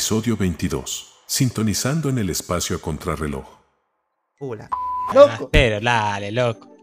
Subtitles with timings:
[0.00, 1.12] Episodio 22.
[1.26, 3.44] Sintonizando en el espacio a contrarreloj.
[4.38, 4.66] Hola.
[4.72, 5.50] Ah, ¡Loco!
[5.52, 6.74] pero dale, loco.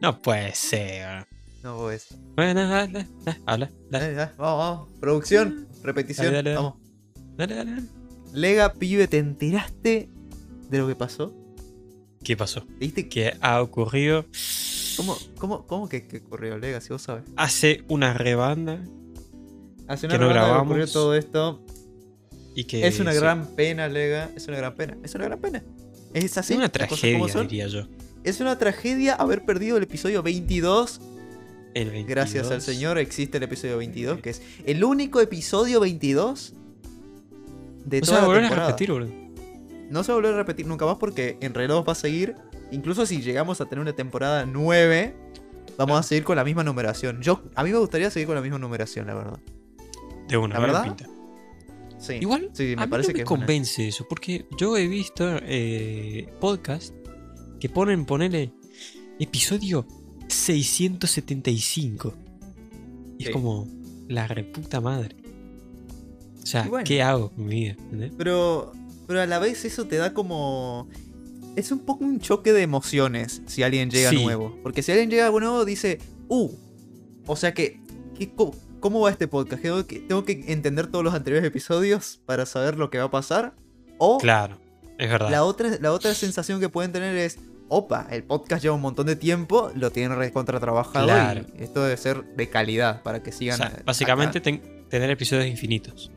[0.00, 1.24] No puede ser.
[1.62, 2.08] No, pues.
[2.34, 4.88] Bueno, dale, dale, habla, dale, Dale, dale, vamos, vamos.
[4.98, 6.26] Producción, repetición.
[6.26, 6.56] Dale, dale, dale.
[6.56, 6.74] Vamos.
[7.36, 7.88] dale, dale, dale.
[8.32, 10.08] Lega, pibe, ¿te enteraste
[10.68, 11.32] de lo que pasó?
[12.24, 12.66] ¿Qué pasó?
[12.80, 13.08] ¿Viste?
[13.08, 14.26] ¿Qué ha ocurrido?
[14.96, 17.22] ¿Cómo, cómo, cómo que, que ocurrió, Lega, si vos sabes?
[17.36, 18.80] Hace una rebanda
[19.86, 20.66] Hace Que una no semana grabamos.
[20.66, 21.64] ocurrió todo esto.
[22.54, 22.86] Y que.
[22.86, 24.30] es una sí, gran pena, Lega.
[24.36, 24.96] Es una gran pena.
[25.02, 25.62] Es una gran pena.
[26.12, 26.54] Es así.
[26.54, 27.88] una cosas como tragedia, diría yo.
[28.22, 31.00] Es una tragedia haber perdido el episodio 22.
[31.74, 32.08] El 22.
[32.08, 36.54] Gracias al Señor existe el episodio 22, que es el único episodio 22
[37.84, 39.10] de No se toda va a volver a repetir, boludo.
[39.90, 42.36] No se va a volver a repetir nunca más porque en reloj va a seguir.
[42.70, 45.14] Incluso si llegamos a tener una temporada 9,
[45.76, 47.20] vamos a seguir con la misma numeración.
[47.20, 49.38] Yo, a mí me gustaría seguir con la misma numeración, la verdad.
[50.28, 50.84] De una, ¿La verdad?
[50.84, 51.13] pinta.
[52.06, 52.14] Sí.
[52.20, 54.76] Igual, Sí, me a mí parece no me que es una- convence eso, porque yo
[54.76, 56.94] he visto eh, podcast
[57.60, 58.52] que ponen, ponele,
[59.18, 59.86] episodio
[60.28, 62.14] 675.
[63.18, 63.28] Y Sí.
[63.28, 63.66] es como,
[64.08, 65.16] la reputa madre.
[66.42, 66.84] O sea, bueno.
[66.84, 67.76] ¿qué hago con mi vida?
[67.78, 68.12] ¿entendés?
[68.18, 68.72] Pero,
[69.06, 70.88] pero a la vez eso te da como...
[71.56, 74.22] Es un poco un choque de emociones si alguien llega Sí.
[74.22, 74.58] nuevo.
[74.62, 76.50] Porque si alguien llega nuevo dice, uh,
[77.26, 77.80] o sea que,
[78.18, 79.62] ¿qué- co- ¿cómo va este podcast?
[79.62, 83.10] ¿Tengo que, tengo que entender todos los anteriores episodios para saber lo que va a
[83.10, 83.54] pasar?
[83.96, 84.58] O Claro,
[84.98, 85.30] es verdad.
[85.30, 87.38] la otra, la otra sensación que pueden tener es,
[87.70, 91.46] opa, el podcast lleva un montón de tiempo, lo tienen recontra trabajado Claro.
[91.58, 93.56] y esto debe ser de calidad para que O sigan.
[93.56, 96.10] sea, básicamente ten- tener episodios infinitos.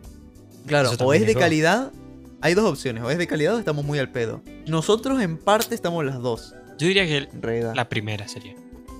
[0.65, 1.93] Claro, o es de es calidad.
[2.41, 4.41] Hay dos opciones, o es de calidad o estamos muy al pedo.
[4.67, 7.29] Nosotros en parte estamos las dos, Yo diría que
[7.73, 8.55] la primera sería.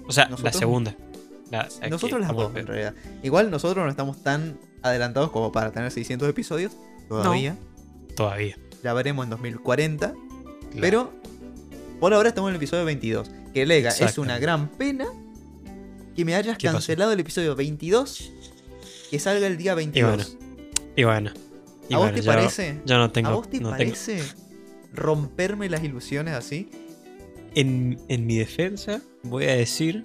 [0.07, 0.95] O sea, la segunda.
[1.81, 2.67] Que nosotros las dos, en pedo.
[2.67, 2.93] realidad.
[3.23, 6.73] Igual nosotros no estamos tan adelantados como para tener 600 episodios
[7.07, 7.55] todavía.
[8.15, 8.57] Todavía.
[8.83, 10.07] Ya veremos en 2040.
[10.09, 10.21] claro.
[10.81, 11.13] Pero
[11.99, 13.31] por ahora estamos en el episodio 22.
[13.53, 15.05] Que Lega, es una gran pena
[16.15, 18.31] que me hayas cancelado el episodio 22
[19.09, 20.37] que salga el día 22.
[20.95, 21.31] Y bueno.
[21.89, 22.81] Y ¿A vos bueno, te ya no- parece?
[22.85, 23.29] no tengo.
[23.29, 24.21] ¿A vos te no tengo- parece
[24.93, 26.69] romperme las ilusiones así?
[27.55, 30.03] En, en mi defensa, voy a decir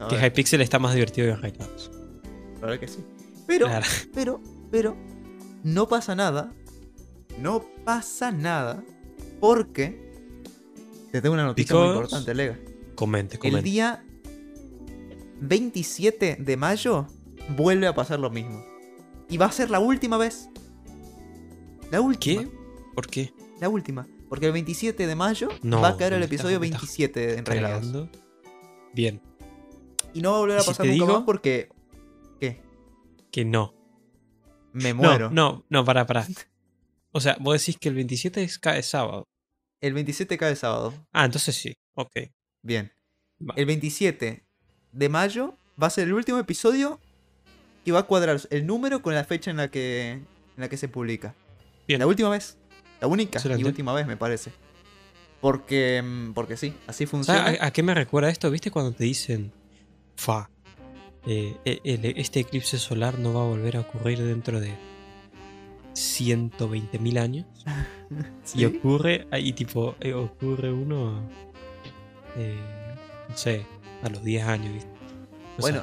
[0.00, 3.04] A que ver, Hypixel está más divertido que la verdad que sí.
[3.46, 3.86] Pero, Claro.
[4.14, 4.40] pero,
[4.70, 4.96] pero,
[5.62, 6.52] no pasa nada.
[7.40, 8.82] No pasa nada.
[9.40, 10.10] Porque
[11.12, 12.58] te tengo una noticia muy importante, Lega.
[12.94, 13.62] Comente, El comente.
[13.62, 14.04] día
[15.40, 17.06] 27 de mayo
[17.56, 18.64] vuelve a pasar lo mismo.
[19.28, 20.48] Y va a ser la última vez.
[21.90, 22.42] La última.
[22.42, 22.50] ¿Qué?
[22.94, 23.32] ¿Por qué?
[23.60, 24.06] La última.
[24.28, 27.38] Porque el 27 de mayo No, va a caer el episodio me estás 27 de
[27.38, 28.08] Enredados.
[28.92, 29.20] Bien,
[30.16, 31.16] Y no va a volver ¿Y a si pasar te nunca digo?
[31.18, 31.68] más porque.
[32.40, 32.62] ¿Qué?
[33.30, 33.74] que no.
[34.72, 35.30] Me No, muero.
[35.30, 36.26] no, no, para, para.
[37.12, 39.24] O sea, vos decís que el 27 es cae sábado.
[39.80, 40.94] El 27 cae sábado.
[41.12, 41.74] Ah, entonces sí.
[41.94, 42.10] Ok.
[42.62, 42.92] Bien.
[43.40, 43.54] va.
[43.56, 44.46] El 27
[44.92, 46.98] de mayo va a ser el último episodio
[47.84, 50.26] que va a cuadrar el número con la fecha en la que, en
[50.56, 51.34] la que se publica.
[51.86, 52.00] Bien.
[52.00, 52.58] La última vez.
[53.00, 53.64] La única y Excelente.
[53.66, 54.50] última vez, me parece.
[55.40, 57.40] Porque, mm, porque sí, así funciona.
[57.44, 58.50] ¿Sabes a, a qué me recuerda esto?
[58.50, 59.52] ¿Viste cuando te dicen,
[60.16, 60.50] fa,
[61.26, 64.74] eh, el- este eclipse solar no va a volver a ocurrir dentro de
[65.92, 67.46] 120.000 años?
[68.44, 68.60] ¿Sí?
[68.60, 71.28] Y ocurre, ahí tipo, eh, ocurre uno,
[72.36, 72.58] eh,
[73.28, 73.64] no sé,
[74.02, 74.90] a los 10 años, ¿viste?
[75.56, 75.82] Cosa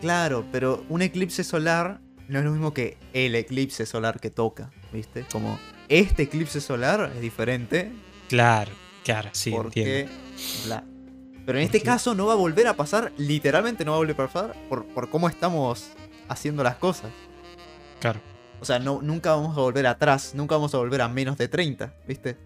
[0.00, 4.70] Claro, pero un eclipse solar no es lo mismo que el eclipse solar que toca,
[4.92, 5.24] ¿viste?
[5.32, 5.58] Como
[5.88, 7.90] este eclipse solar es diferente
[8.28, 8.70] Claro,
[9.04, 10.84] claro, sí, porque entiendo.
[11.48, 14.20] Pero en este caso no va a volver a pasar, literalmente no va a volver
[14.20, 15.92] a pasar por, por cómo estamos
[16.28, 17.10] haciendo las cosas.
[18.00, 18.20] Claro.
[18.60, 21.48] O sea, no, nunca vamos a volver atrás, nunca vamos a volver a menos de
[21.48, 22.36] 30, ¿viste?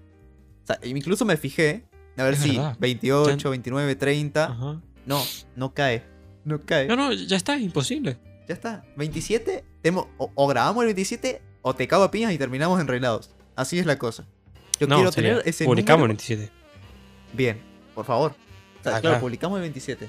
[0.63, 1.85] O sea, incluso me fijé,
[2.17, 2.77] a ver Es si verdad.
[2.79, 4.45] 28, Ya- 29, 30.
[4.45, 4.81] Ajá.
[5.05, 5.21] No,
[5.57, 6.05] no cae.
[6.45, 6.87] No cae.
[6.87, 8.19] No, no, ya está, imposible.
[8.47, 8.85] Ya está.
[8.97, 13.31] 27, temo- o, o grabamos el 27 o te cago a piñas y terminamos enrailados.
[13.57, 14.27] Así es la cosa.
[14.79, 16.53] Yo no, quiero sería- tener ese publicamos el número- 27.
[17.33, 17.61] Bien,
[17.97, 18.37] por favor.
[18.91, 20.09] O sea, claro, publicamos el 27.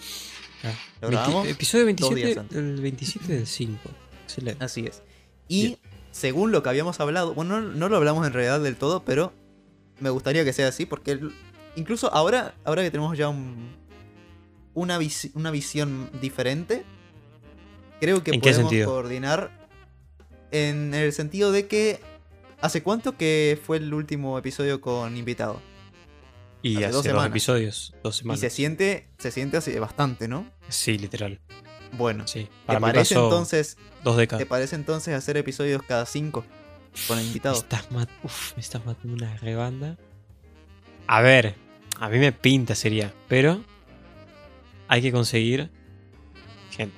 [0.61, 0.77] Claro.
[1.01, 2.57] Lo 20 grabamos episodio dos días 27, antes.
[2.57, 3.79] el 27 del 5.
[4.23, 4.63] Excelente.
[4.65, 5.01] Así es.
[5.47, 5.79] Y Bien.
[6.11, 9.33] según lo que habíamos hablado, bueno, no, no lo hablamos en realidad del todo, pero
[9.99, 11.19] me gustaría que sea así, porque
[11.75, 13.75] incluso ahora, ahora que tenemos ya un-
[14.73, 16.83] una, vis- una visión diferente,
[17.99, 19.51] creo que ¿En qué podemos coordinar
[20.51, 21.99] en el sentido de que
[22.61, 25.61] ¿hace cuánto que fue el último episodio con invitado?
[26.63, 27.29] Y hace hace dos dos, semanas.
[27.29, 30.49] episodios, dos Y se siente, se siente así bastante, ¿no?
[30.69, 31.39] Sí, literal.
[31.91, 32.49] Bueno, Sí.
[32.67, 34.45] ¿te parece entonces, dos te décadas.
[34.47, 36.43] parece entonces hacer episodios cada cinco?
[37.07, 37.55] con el Me invitado.
[37.55, 39.97] estás, mat- uf, me estás matando una rebanda.
[41.07, 41.55] A ver,
[41.99, 43.63] a mí me pinta sería, pero
[44.87, 45.69] hay que conseguir
[46.71, 46.95] gente.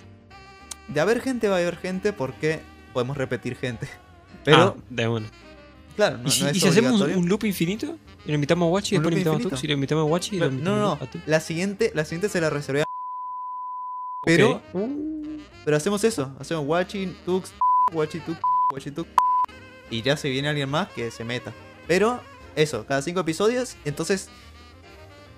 [0.89, 2.59] De haber gente va a haber gente porque
[2.93, 3.87] podemos repetir gente.
[4.43, 5.27] Pero, Ah, de una.
[5.95, 7.97] Claro, no, ¿Y si, no es y si hacemos un, loop infinito?
[8.25, 9.49] Y lo invitamos a Wachi y ¿Un después invitamos a?
[9.49, 11.07] Tux y lo invitamos a Wachi y lo no, invitamos no, no.
[11.07, 11.27] Tux.
[11.27, 12.85] La siguiente, la siguiente se la reservé a
[14.23, 14.61] Pero, Ok.
[14.73, 15.15] Uh,
[15.65, 16.31] pero hacemos eso.
[16.39, 17.51] Hacemos watching, tux,
[17.91, 18.39] watching, tux,
[18.71, 19.09] watching, tux.
[19.89, 21.53] Y ya se viene alguien más que se meta.
[21.87, 22.21] Pero,
[22.55, 23.75] eso, cada cinco episodios.
[23.83, 24.29] Entonces,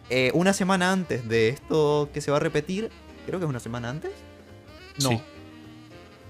[0.09, 2.91] eh, una semana antes de esto que se va a repetir.
[3.25, 4.11] Creo que es una semana antes.
[5.01, 5.09] No.
[5.09, 5.21] Sí.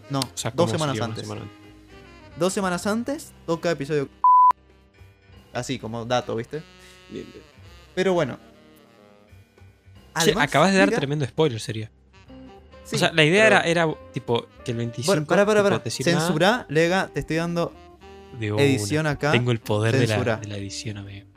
[0.10, 1.57] No, o sea, dos ¿cómo semanas semana antes?
[2.40, 4.10] Dos semanas antes toca episodio.
[5.54, 6.62] Así como dato, ¿viste?
[7.10, 7.44] Bien, bien.
[7.96, 8.38] Pero bueno.
[10.14, 11.92] Acabas de dar mira- tremendo spoiler, sería.
[12.84, 15.12] sí, o sea, la idea pero- era, era tipo que el 25.
[15.12, 15.78] Bueno, para, para, para.
[15.78, 17.72] nada Censura, Lega, te estoy dando
[18.40, 18.62] una.
[18.64, 19.32] edición acá.
[19.32, 20.38] Tengo el poder de la, Censura.
[20.38, 21.28] de la edición, amigo.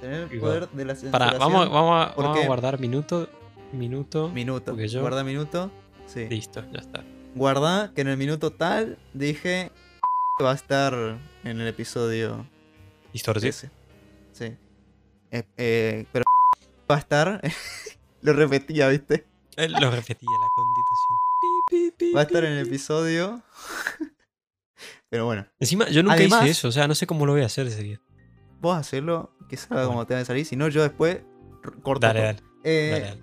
[0.00, 1.38] Tener el poder de la Para, censuración.
[1.40, 3.28] vamos, vamos, a, ¿Por vamos a guardar minuto.
[3.72, 4.28] Minuto.
[4.30, 4.76] Minuto.
[4.76, 5.70] yo- Guarda minuto.
[6.06, 6.26] Sí.
[6.28, 7.04] Listo, ya está.
[7.34, 9.70] Guarda que en el minuto tal dije
[10.44, 10.94] va a estar
[11.44, 12.46] en el episodio
[13.12, 13.66] Listo, ahora sí.
[15.30, 16.24] Eh, eh, pero
[16.90, 17.40] va a estar.
[18.22, 19.26] Lo repetía, ¿viste?
[19.56, 22.14] Eh, Lo repetía la constitución.
[22.16, 23.42] Va a estar en el episodio.
[25.10, 27.42] Pero bueno, Encima, yo nunca Además- hice eso, o sea, no sé cmo lo voy
[27.42, 28.00] a hacer ese día.
[28.60, 29.88] vos hacerlo, que salga Bueno.
[29.90, 30.44] como te va a salir.
[30.44, 31.20] Si no, yo después
[31.82, 32.06] corto.
[32.06, 32.26] Dale, todo.
[32.28, 33.20] dale, Eh, dale, dale.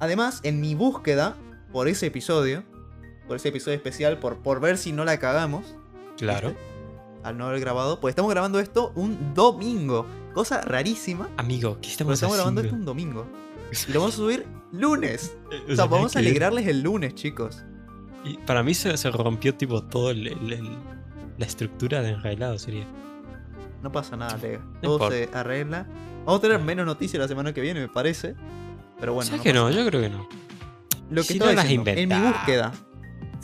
[0.00, 1.36] Además, en mi búsqueda
[1.72, 2.64] por ese episodio,
[3.28, 5.76] por ese episodio especial, por, por ver si no la cagamos,
[6.16, 6.48] Claro.
[6.50, 6.74] ¿viste?
[7.22, 10.04] al no haber grabado, pues estamos grabando esto un domingo.
[10.34, 13.26] Cosa rarísima, Amigo, ¿qué estamos, estamos grabando esto un domingo.
[13.88, 15.36] Y lo vamos a subir lunes.
[15.50, 17.64] Eh, O sea, vamos a alegrarles el lunes, chicos.
[18.24, 20.78] Y para mí se, se rompió tipo todo el, el- el-
[21.38, 22.84] la estructura de enrailado sería.
[23.82, 24.60] No pasa nada, Lega.
[24.82, 25.86] Todo se arregla.
[26.26, 28.34] Vamos a tener menos noticias la semana que viene, me parece.
[29.00, 29.26] Pero bueno.
[29.30, 29.70] ¿Sabes no que no?
[29.70, 30.28] Yo creo que no.
[31.10, 32.72] Lo que Si estaba no las diciendo, en mi búsqueda.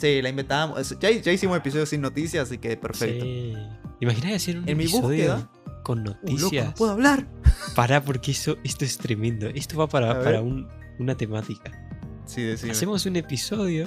[0.01, 0.97] Sí, la inventamos.
[0.99, 3.23] Ya, ya hicimos episodios sin noticias, así que perfecto.
[3.23, 3.53] Sí.
[3.99, 5.49] ¿Imaginas hacer un En mi episodio búsqueda-
[5.83, 6.65] con Uh, loco, noticias?
[6.65, 7.27] no puedo hablar.
[7.75, 9.47] Pará, porque eso, esto es tremendo.
[9.47, 10.67] Esto va para, para un-
[10.99, 11.71] una temática.
[12.25, 12.71] Sí, decime.
[12.71, 13.85] Hacemos un episodio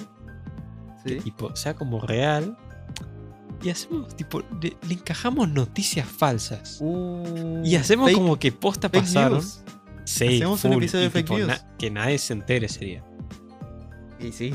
[1.05, 1.16] Sí.
[1.16, 2.56] que tipo sea como real
[3.62, 8.88] y hacemos tipo le, le encajamos noticias falsas Uh, y hacemos fake- como que posta
[8.88, 9.43] pasaron.
[10.05, 11.49] Sí, Hacemos un episodio de fake tipo, news.
[11.49, 13.02] na- que nadie se entere sería.
[14.20, 14.55] Y sí.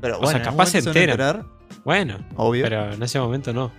[0.00, 1.36] Pero O sea, capaz se momento van a enteran.
[1.40, 1.44] enterar,
[1.84, 2.62] Bueno, Obvio.
[2.64, 3.70] pero en ese momento no.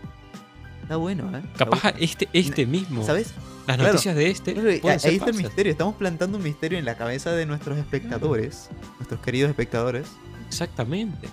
[0.83, 1.41] Está bueno, ¿eh?
[1.57, 1.97] Capaz bueno.
[1.99, 3.33] este, este mismo, ¿Sabes?
[3.67, 3.91] las Claro.
[3.93, 4.53] noticias de este.
[4.53, 5.71] Claro, ahí pueden ser ahí está el misterio.
[5.71, 8.69] Estamos plantando un misterio en la cabeza de nuestros espectadores.
[8.97, 10.07] Nuestros queridos espectadores.
[10.47, 11.29] Exactamente.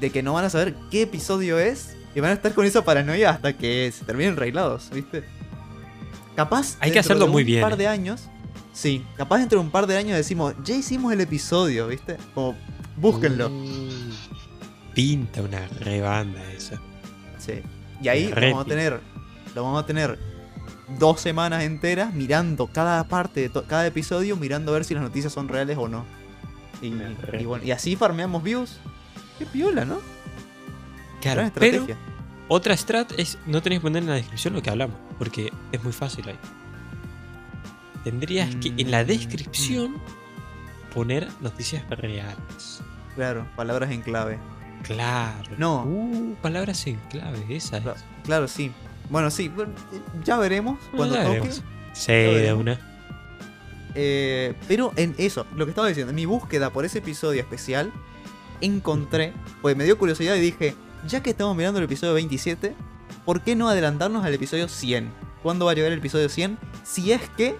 [0.00, 1.96] De que no van a saber qué episodio es.
[2.14, 5.24] Y van a estar con esa paranoia hasta que se terminen arreglados, ¿viste?
[6.36, 6.76] Capaz.
[6.80, 7.76] Hay que hacerlo de muy un bien, par eh.
[7.76, 8.24] de años.
[8.74, 12.16] Sí, capaz dentro de un par de años decimos, ya hicimos el episodio, ¿viste?
[12.34, 12.54] Como,
[12.96, 13.50] búsquenlo.
[14.94, 16.76] Pinta una rebanda eso.
[17.38, 17.62] Sí.
[18.02, 19.00] Y ahí lo vamos a tener.
[19.54, 20.18] Lo vamos a tener
[20.98, 25.32] dos semanas enteras mirando cada parte de cada episodio, mirando a ver si las noticias
[25.32, 26.04] son reales o no.
[26.82, 27.44] Y, Me y repi.
[27.44, 28.78] bueno, y así farmeamos views.
[29.38, 29.98] Qué piola, ¿no?
[31.20, 31.96] Claro, Gran pero estrategia.
[32.48, 35.82] otra strat es no tenés que poner en la descripción lo que hablamos, porque es
[35.82, 36.38] muy fácil ahí.
[38.04, 39.94] Tendrías que en la Mm, descripción
[40.94, 42.80] poner noticias reales.
[43.14, 44.38] Claro, palabras en clave.
[44.82, 45.50] Claro.
[45.58, 45.84] No.
[45.84, 47.82] Uh, palabras en clave, esa es.
[47.82, 48.72] Claro, claro, sí.
[49.10, 49.50] Bueno, sí,
[50.24, 51.34] ya veremos cuando Ya toque.
[51.40, 51.62] veremos.
[51.92, 52.78] Sí, de una.
[53.94, 57.92] Eh, pero en eso, lo que estaba diciendo, en mi búsqueda por ese episodio especial,
[58.60, 60.74] encontré, pues me dio curiosidad y dije,
[61.06, 62.74] ya que estamos mirando el episodio 27,
[63.24, 65.10] ¿por qué no adelantarnos al episodio 100?
[65.42, 66.56] ¿Cuándo va a llegar el episodio 100?
[66.84, 67.56] Si es que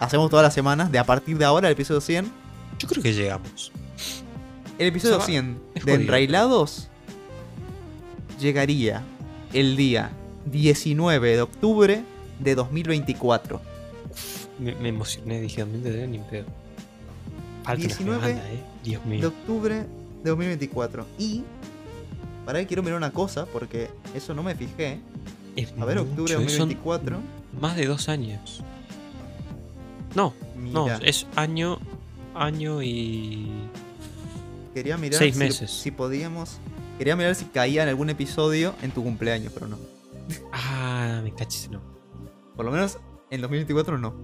[0.00, 2.32] hacemos todas las semanas, de a partir de ahora el episodio 100,
[2.78, 3.72] Yo creo que llegamos.
[4.78, 5.94] el episodio O sea, 100 es de.
[5.94, 6.88] Enrailados
[8.38, 9.02] llegaría
[9.52, 10.10] el día
[10.46, 12.02] 19 de octubre
[12.38, 13.60] de 2024.
[14.58, 16.46] Me, me emocioné, dije, no me ni pedo.
[17.64, 18.62] Falta 19 una rebanda, eh.
[18.84, 19.28] Dios de mío.
[19.28, 19.74] octubre
[20.22, 21.06] de 2024.
[21.18, 21.44] Y.
[22.44, 25.00] Para que quiero mirar una cosa, porque eso no me fijé.
[25.54, 27.18] Es A ver, octubre de mucho, eh, son 2024.
[27.60, 28.62] Más de dos años.
[30.14, 31.78] No, no, Mira, es año,
[32.40, 33.48] año y...
[34.74, 35.70] quería mirar seis si, meses.
[35.70, 36.58] si podíamos.
[36.98, 39.78] Quería mirar si caía en algún episodio en tu cumpleaños, pero no.
[40.52, 41.80] Ah, me caches, no.
[42.56, 42.98] Por lo menos
[43.30, 44.14] en 2024 no.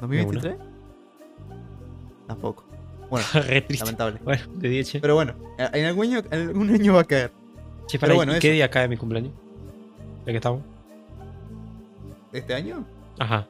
[0.00, 0.56] ¿2023?
[2.26, 2.64] Tampoco.
[3.10, 3.26] Bueno,
[3.80, 4.20] lamentable.
[4.22, 5.00] Bueno, de 10, che.
[5.00, 7.32] Pero bueno, en algún año, en algún año va a caer.
[7.86, 8.54] Che, pero para, bueno, ¿y ¿qué eso.
[8.54, 9.32] día cae mi cumpleaños?
[10.26, 10.60] Ya que estamos.
[12.32, 12.84] de este año.
[13.18, 13.46] Ajá.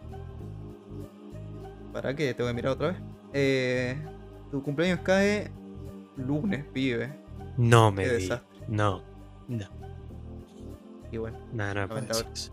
[1.92, 2.32] ¿Para qué?
[2.34, 2.96] Tengo que mirar otra vez.
[3.32, 3.96] Eh,
[4.50, 5.50] tu cumpleaños cae
[6.16, 7.12] lunes, pibe.
[7.56, 8.10] No me di.
[8.14, 8.60] desastre.
[8.68, 9.02] No.
[9.48, 9.66] No.
[11.10, 12.52] Y bueno, No, no puedes Lamentable.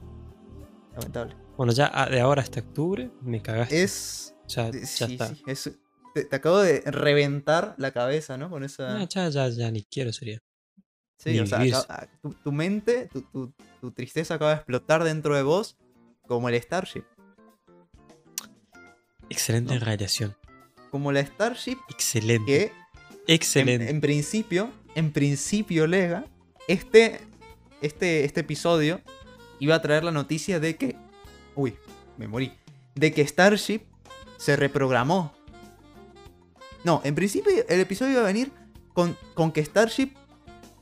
[0.94, 1.36] lamentable.
[1.58, 3.84] Bueno, ya ah, de ahora hasta octubre me cagaste.
[3.84, 4.36] Es.
[4.48, 5.28] ya, ya sí, está.
[5.28, 5.78] sí, es-
[6.14, 8.50] te, te acabo de reventar la cabeza, ¿no?
[8.50, 8.98] Con esa.
[9.02, 10.42] Ah, ya, ya, ya ni quiero sería.
[11.18, 15.04] Sí, Ni o sea, acá- tu, tu mente, tu, tu- tu tristeza acaba de explotar
[15.04, 15.78] dentro de vos
[16.28, 17.04] como el Starship.
[19.30, 19.86] Excelente No.
[19.86, 20.36] radiación.
[20.96, 22.46] Como la Starship Excelente.
[22.46, 23.90] que en, Excelente.
[23.90, 26.24] en principio, en principio, Lega,
[26.70, 27.20] este,
[27.82, 29.02] este, este episodio
[29.60, 30.96] iba a traer la noticia de que.
[31.54, 31.76] Uy,
[32.18, 32.54] me morí.
[32.94, 33.82] De que Starship
[34.38, 35.34] se reprogramó.
[36.86, 38.54] No, en principio el episodio iba a venir
[38.94, 40.12] con, con que Starship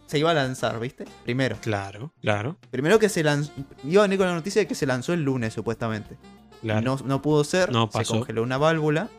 [0.05, 1.05] se iba a lanzar, ¿viste?
[1.23, 1.57] Primero.
[1.59, 3.51] Claro, claro, Primero que se lanzó.
[3.83, 6.17] Iba a venir con la noticia de que se lanzó el lunes, supuestamente.
[6.61, 6.81] claro.
[6.81, 7.71] No, no pudo ser.
[7.71, 8.13] No se pasó.
[8.13, 9.09] congeló una válvula.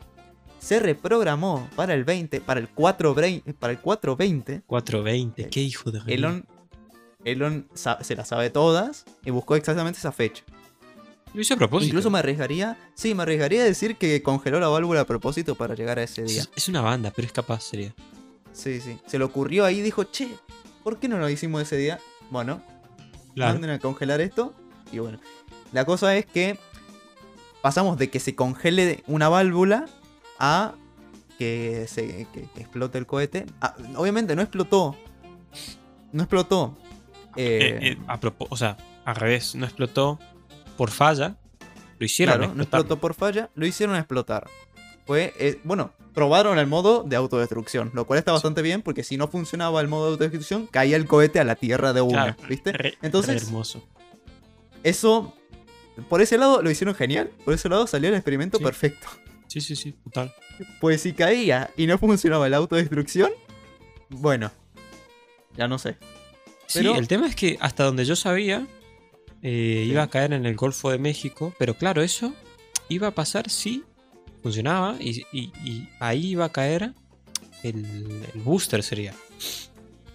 [0.64, 4.62] Se reprogramó para el 20, para el 420, para el 420.
[4.66, 5.50] 420.
[5.50, 6.00] Qué hijo de.
[6.06, 6.46] Elon,
[7.22, 10.42] Elon se las sabe todas y buscó exactamente esa fecha.
[11.34, 11.88] Lo hizo a propósito.
[11.88, 15.74] Incluso me arriesgaría, sí, me arriesgaría a decir que congeló la válvula a propósito para
[15.74, 16.40] llegar a ese día.
[16.42, 17.94] es, es una banda, pero es capaz sería.
[18.52, 18.98] Sí, sí.
[19.06, 20.30] Se le ocurrió ahí y dijo, che,
[20.82, 21.98] ¿por qué no lo hicimos ese día?
[22.30, 22.62] Bueno,
[23.34, 23.52] Claro.
[23.52, 24.54] manden a congelar esto.
[24.92, 25.18] Y bueno,
[25.72, 26.56] la cosa es que
[27.60, 29.86] pasamos de que se congele una válvula
[30.38, 30.74] a
[31.38, 33.46] que, se, que- que explote el cohete.
[33.60, 34.96] Ah, obviamente no explotó.
[36.12, 36.76] No explotó.
[37.36, 40.18] Eh, Eh, eh, a o sea, al revés, no explotó
[40.76, 41.36] por falla.
[41.98, 42.36] Lo hicieron.
[42.38, 44.48] claro, no explotó por falla, lo hicieron explotar.
[45.06, 49.16] Fue, eh, bueno, probaron el modo de autodestrucción, lo cual está bastante bien porque si
[49.16, 52.48] no funcionaba el modo de autodestrucción, caía el cohete a la tierra de una, Claro,
[52.48, 52.72] ¿viste?
[52.72, 53.82] re- Entonces- re hermoso.
[54.82, 55.34] Eso,
[56.08, 58.64] por ese lado lo hicieron genial, por ese lado salió el experimento Sí.
[58.64, 59.06] perfecto.
[59.54, 60.34] Sí, sí, sí, total.
[60.80, 63.30] Pues si caía y no funcionaba la autodestrucción,
[64.08, 64.50] bueno,
[65.56, 65.96] ya no sé.
[66.66, 68.66] Sí, Pero- el tema es que hasta donde yo sabía,
[69.42, 72.34] eh, iba a caer en el Golfo de México, pero claro, eso
[72.88, 73.84] iba a pasar si
[74.42, 76.92] funcionaba y, y- y ahí iba a caer
[77.62, 77.84] el,
[78.34, 79.14] el booster sería.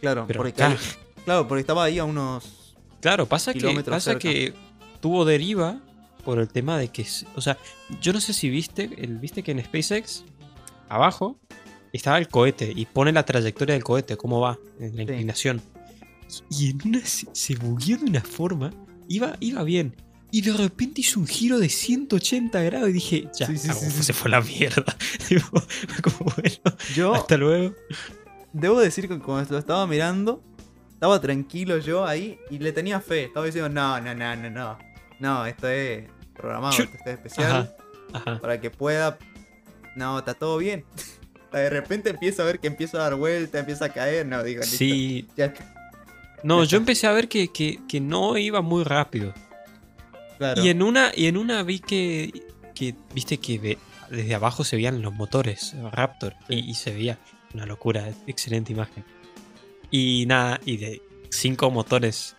[0.01, 0.77] Claro, Pero porque, acá-
[1.25, 2.75] claro, porque estaba ahí a unos...
[3.01, 4.19] Claro, pasa que pasa cerca.
[4.19, 4.53] que
[4.99, 5.79] tuvo deriva
[6.23, 7.57] por el tema de que, o sea,
[8.01, 10.23] yo no sé si viste, el, viste que en SpaceX
[10.89, 11.39] abajo
[11.93, 15.01] estaba el cohete y pone la trayectoria del cohete, cómo va, en la Sí.
[15.03, 15.61] inclinación.
[16.49, 18.71] Y en una se, se bugueó de una forma,
[19.07, 19.95] iba, iba bien.
[20.31, 24.03] Y de repente hizo un giro de 180 grados y dije, ya, Sí, sí, sí.
[24.03, 24.95] se fue la mierda.
[26.03, 27.73] Como, bueno, Yo hasta luego.
[28.53, 30.43] debo decir que cuando lo estaba mirando,
[30.93, 33.23] estaba tranquilo yo ahí y le tenía fe.
[33.23, 34.77] Estaba diciendo, no, no, no, no, no.
[35.19, 37.75] No, esto es programado, esto es especial.
[38.13, 38.39] Ajá, ajá.
[38.39, 39.17] Para que pueda...
[39.95, 40.85] No, está todo bien.
[41.51, 44.25] De repente empieza a ver que empieza a dar vuelta, empieza a caer.
[44.25, 45.51] No, digo, listo, Sí, ya
[46.43, 49.33] no, yo empecé a ver que, que, que no iba muy rápido.
[50.37, 50.63] Claro.
[50.63, 52.43] Y en una, y en una vi que,
[52.75, 53.77] que viste que de-
[54.09, 56.53] desde abajo se veían los motores Raptor Sí.
[56.55, 57.17] y, y se veía
[57.53, 59.03] una locura, excelente imagen.
[59.91, 62.35] Y nada, y de cinco motores.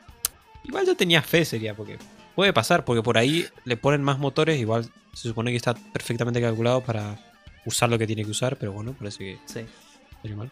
[0.64, 1.98] Igual yo tenía fe, sería, porque
[2.34, 6.40] puede pasar, porque por ahí le ponen más motores, igual se supone que está perfectamente
[6.40, 7.18] calculado para
[7.66, 10.34] usar lo que tiene que usar, pero bueno, parece que Sí.
[10.34, 10.50] mal.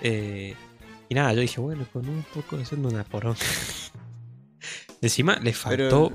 [0.00, 0.54] Eh,
[1.08, 3.36] y nada, yo dije, bueno, con un poco haciendo una porón.
[5.00, 5.76] Encima le faltó.
[5.76, 6.12] Pero-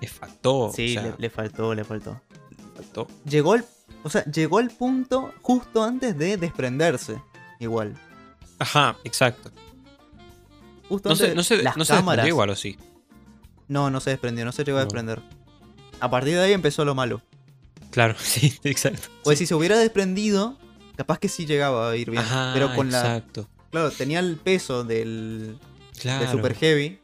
[0.00, 0.72] Le faltó.
[0.74, 2.20] Sí, o sea, le, le faltó, le faltó.
[2.50, 3.06] le faltó.
[3.24, 3.64] Llegó el...
[4.02, 7.22] O sea, llegó el punto justo antes de desprenderse.
[7.60, 7.94] Igual.
[8.58, 9.50] Ajá, exacto.
[10.88, 12.26] Justo No antes se, no las no cámaras.
[12.26, 12.76] igual o sí.
[13.68, 14.84] No, no se desprendió, no se llegó a No.
[14.86, 15.20] desprender.
[16.00, 17.22] A partir de ahí empezó lo malo.
[17.90, 19.08] Claro, sí, exacto.
[19.22, 20.58] Pues si se hubiera desprendido,
[20.96, 22.22] capaz que sí llegaba a ir bien.
[22.22, 23.00] Ajá, pero con la.
[23.00, 23.48] exacto.
[23.70, 25.58] Claro, tenía el peso del,
[26.00, 26.98] Claro, del Super Heavy.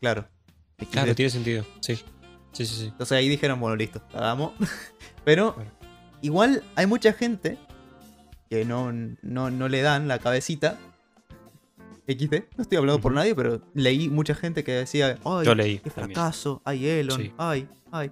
[0.00, 0.26] Claro.
[0.90, 1.64] claro, tiene sentido.
[1.80, 1.96] Sí,
[2.52, 2.74] sí, sí.
[2.74, 2.84] sí.
[2.86, 4.52] Entonces ahí dijeron, bueno, listo, la damos.
[5.24, 5.70] pero Bueno.
[6.22, 7.58] igual hay mucha gente
[8.48, 8.90] que no,
[9.22, 10.78] no, no le dan la cabecita.
[12.18, 15.78] XD, no estoy hablando por nadie, pero leí mucha gente que decía, ay, Yo leí
[15.78, 16.14] qué también.
[16.14, 17.32] fracaso, ay Elon, Sí.
[17.38, 18.10] ay, ay.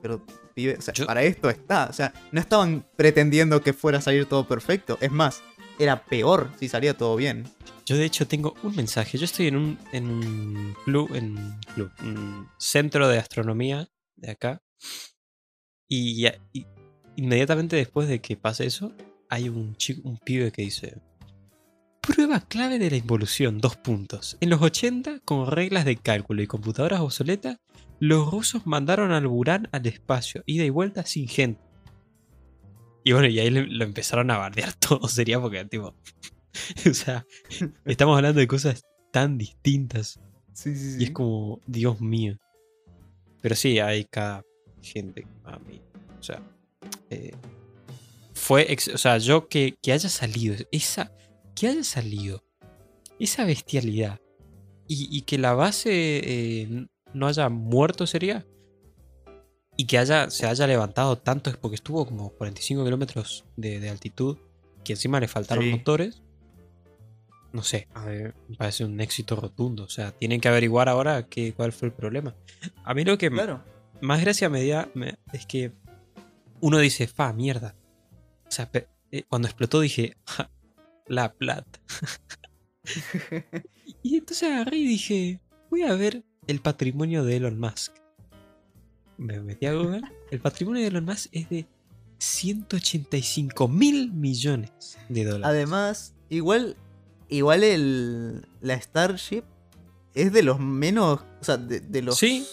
[0.00, 1.86] Pero, pibe, o sea, Yo- para esto está.
[1.88, 4.98] O sea, no estaban pretendiendo que fuera a salir todo perfecto.
[5.00, 5.42] Es más,
[5.78, 7.44] era peor si salía todo bien.
[7.86, 9.16] Yo de hecho tengo un mensaje.
[9.18, 14.62] Yo estoy en un, en un club, en club, un centro de astronomía de acá.
[15.88, 16.66] Y, y
[17.16, 18.92] inmediatamente después de que pase eso,
[19.28, 20.96] hay un chico, un pibe que dice:
[22.02, 24.36] Prueba clave de la involución, dos puntos.
[24.40, 27.58] En los 80, con reglas de cálculo y computadoras obsoletas,
[28.00, 31.62] los rusos mandaron al Burán al espacio, ida y vuelta sin gente.
[33.04, 35.94] Y bueno, y ahí lo empezaron a bardear todo, sería porque, tipo.
[36.90, 37.24] o sea,
[37.84, 38.82] estamos hablando de cosas
[39.12, 40.18] tan distintas.
[40.54, 42.36] Sí, sí, Y es como, Dios mío.
[43.40, 44.42] Pero sí, hay cada
[44.82, 45.80] gente a mí.
[46.18, 46.42] O sea,
[47.10, 47.32] eh,
[48.34, 48.76] fue.
[48.92, 50.56] o sea, yo que, que haya salido.
[50.72, 51.12] Esa.
[51.54, 52.42] Que haya salido.
[53.18, 54.20] Esa bestialidad.
[54.88, 58.44] Y, y que la base eh, no haya muerto sería.
[59.76, 63.90] Y que haya, se haya levantado tanto es porque estuvo como 45 kilómetros de, de
[63.90, 64.38] altitud.
[64.84, 65.70] Que encima le faltaron Sí.
[65.70, 66.22] motores.
[67.52, 69.84] No sé, a ver, me parece un éxito rotundo.
[69.84, 72.34] O sea, tienen que averiguar ahora qué, cuál fue el problema.
[72.82, 73.62] A mí lo que Claro.
[74.00, 75.70] más gracia me da me- es que
[76.60, 77.74] uno dice, fa, mierda.
[78.46, 80.50] O sea, pe- eh, cuando explotó dije, "Ja,
[81.06, 81.80] la plata.
[84.02, 85.40] y entonces agarré y dije,
[85.70, 87.92] voy a ver el patrimonio de Elon Musk.
[89.18, 90.02] Me metí a Google.
[90.30, 91.66] El patrimonio de Elon Musk es de
[92.18, 95.46] 185 mil millones de dólares.
[95.46, 96.76] Además, igual,
[97.28, 99.44] igual el, la Starship
[100.14, 102.18] es de los menos, o sea, de, de los...
[102.18, 102.46] Sí.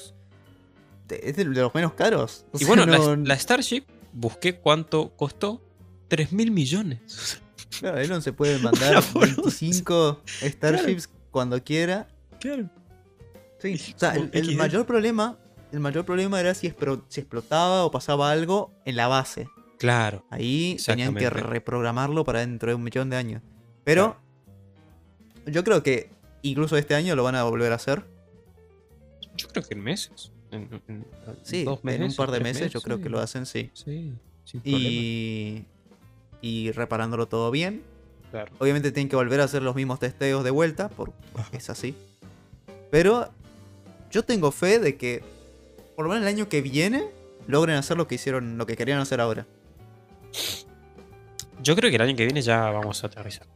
[1.07, 2.45] de- es de, de los menos caros.
[2.51, 5.65] O y sea, bueno, la- la, Starship, busqué cuánto costó.
[6.07, 7.39] 3 mil millones.
[7.79, 9.35] Claro, Elon se puede mandar Una boluda.
[9.35, 12.07] 25 Starships cuando quiera.
[12.39, 12.69] Claro.
[13.59, 13.75] Sí.
[13.95, 15.37] O sea, el, mayor problema,
[15.71, 19.47] el mayor problema era si, explotaba o pasaba algo en la base.
[19.77, 20.25] Claro.
[20.29, 23.41] Ahí tenían que reprogramarlo para dentro de un millón de años.
[23.83, 24.17] Pero
[25.45, 26.09] yo creo que
[26.41, 28.05] incluso este año lo van a volver a hacer.
[29.35, 30.31] Yo creo que en meses.
[30.51, 31.05] En, en-
[31.43, 33.69] Sí, dos en un meses, par de meses yo creo que lo hacen, sí.
[33.73, 35.65] Sí, sin problema.
[36.41, 37.83] Y, reparándolo todo bien.
[38.31, 38.51] Claro.
[38.59, 41.95] Obviamente tienen que volver a hacer los mismos testeos de vuelta, por- porque es así.
[42.91, 43.29] Pero
[44.11, 45.23] yo tengo fe de que
[45.95, 47.09] por lo menos el año que viene
[47.47, 49.45] logren hacer lo que hicieron, lo que querían hacer ahora.
[51.61, 53.47] Yo creo que el año que viene ya vamos a aterrizar.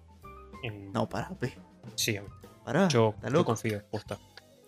[0.61, 1.53] En- No, pará, pe,
[1.95, 2.17] Sí,
[2.65, 2.87] pará.
[2.89, 3.81] yo, yo confío.
[3.89, 4.17] posta.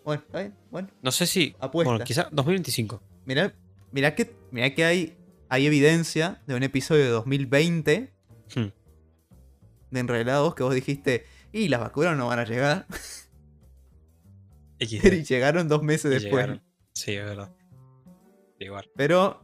[0.04, 0.88] Bueno, está bien, bueno.
[1.02, 1.56] No sé si.
[1.60, 1.90] Apuesta.
[1.92, 3.02] Bueno, quizá 2025.
[3.26, 3.54] Mirá,
[3.92, 5.18] mirá que, mirá que hay,
[5.50, 8.14] hay evidencia de un episodio de 2020
[8.56, 8.68] Hmm.
[9.92, 12.86] de Enredados que vos dijiste, y las vacunas no van a llegar.
[14.78, 14.88] Y
[15.24, 16.34] llegaron dos meses Y después.
[16.34, 16.64] llegaron.
[16.94, 17.56] Sí, es verdad.
[18.60, 18.90] Igual.
[18.96, 19.42] Pero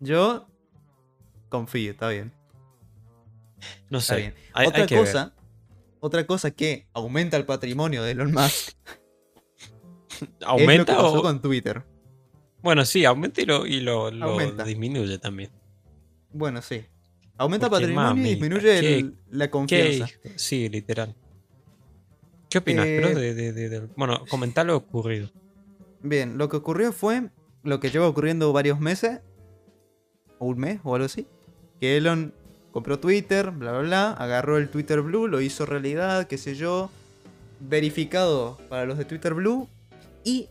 [0.00, 0.48] yo
[1.50, 2.32] confío, está bien.
[3.90, 4.20] No Está sé.
[4.20, 4.34] bien.
[4.54, 5.04] Hay, otra hay que ver.
[5.04, 5.34] cosa,
[6.00, 8.72] otra cosa que aumenta el patrimonio de Elon Musk
[10.08, 11.22] es lo ¿Aumenta que pasó o.?
[11.22, 11.84] con Twitter.
[12.62, 14.10] Bueno, sí, aumenta y lo, y lo,
[14.64, 15.50] disminuye también.
[16.32, 16.84] Bueno, sí.
[17.36, 19.50] Aumenta el Porque, patrimonio mami, y disminuye ¿qué- el- la ¿Qué?
[19.50, 20.08] confianza.
[20.36, 21.14] Sí, literal.
[22.50, 22.86] ¿Qué opinas?
[22.86, 25.30] Eh, Pero de, de- de- de- Bueno, comentar lo ocurrido.
[26.02, 27.30] Bien, lo que ocurrió fue
[27.62, 29.20] lo que lleva ocurriendo varios meses,
[30.38, 31.26] o un mes o algo así,
[31.80, 32.34] que Elon
[32.72, 36.90] compró Twitter, bla, bla, bla, agarró el Twitter Blue, lo hizo realidad, qué sé yo,
[37.60, 39.68] verificado para los de Twitter Blue,
[40.24, 40.48] y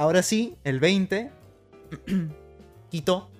[0.00, 1.30] ahora sí, el 20,
[2.90, 3.30] quitó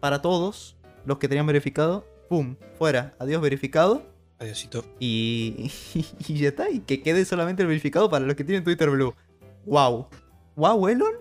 [0.00, 2.56] para todos los que tenían verificado, ¡pum!
[2.78, 4.02] Fuera, adiós verificado,
[4.38, 4.84] Adiósito.
[4.98, 5.70] y,
[6.28, 9.14] y ya está, y que quede solamente el verificado para los que tienen Twitter Blue.
[9.66, 10.08] ¡Wow!
[10.56, 11.12] ¡Wow, Elon!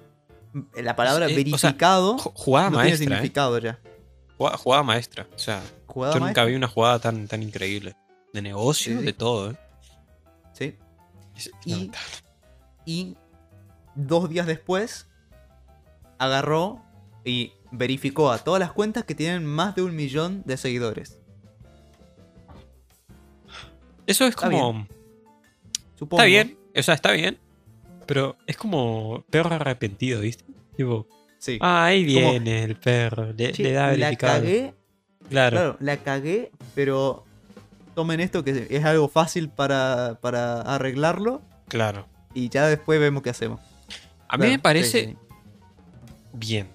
[0.81, 3.07] La palabra Eh, o sea, verificado Ju- Jugada no tiene maestra, ¿eh?
[3.09, 3.79] significado ya.
[4.37, 5.27] Jugada, jugada maestra.
[5.35, 7.95] O sea, Jugada yo nunca vi una jugada tan, tan increíble.
[8.33, 9.05] De negocio, Sí, sí.
[9.05, 9.55] de todo, ¿eh?
[10.53, 10.75] Sí.
[11.65, 11.91] Y-.
[12.85, 13.17] Y
[14.07, 15.07] dos días después
[16.17, 16.81] agarró
[17.23, 21.19] y verificó a todas las cuentas que tienen más de un millón de seguidores.
[24.07, 24.87] Eso es Está como.
[25.95, 26.21] Supongo.
[26.23, 27.37] Está bien, o sea, está bien.
[28.07, 30.45] Pero es como perro arrepentido, ¿viste?
[30.75, 31.07] Tipo,
[31.37, 31.57] Sí.
[31.61, 34.33] ah, ahí Como- viene el perro, le, da la verificado.
[34.41, 34.73] cagué,
[35.29, 37.23] Claro, claro, la cagué, pero
[37.93, 42.07] tomen esto que es algo fácil para, para arreglarlo claro.
[42.33, 43.59] y ya después vemos qué hacemos.
[44.29, 45.17] A mí Claro, me parece sí, sí.
[46.33, 46.67] bien.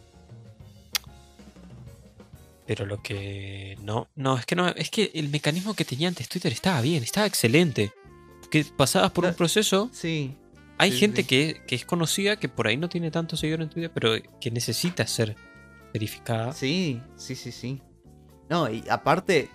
[2.67, 6.29] Pero lo que no, no, es que no, es que el mecanismo que tenía antes
[6.29, 7.93] Twitter estaba bien, estaba excelente.
[8.51, 10.35] Que pasabas por un proceso, Sí,
[10.79, 11.25] hay sí, gente.
[11.25, 14.51] Que, que es conocida, que por ahí no tiene tantos seguidores en Twitter, pero que
[14.51, 15.37] necesita ser
[15.93, 16.53] verificada.
[16.53, 17.83] Sí, sí, sí, sí.
[18.49, 19.51] No, y aparte,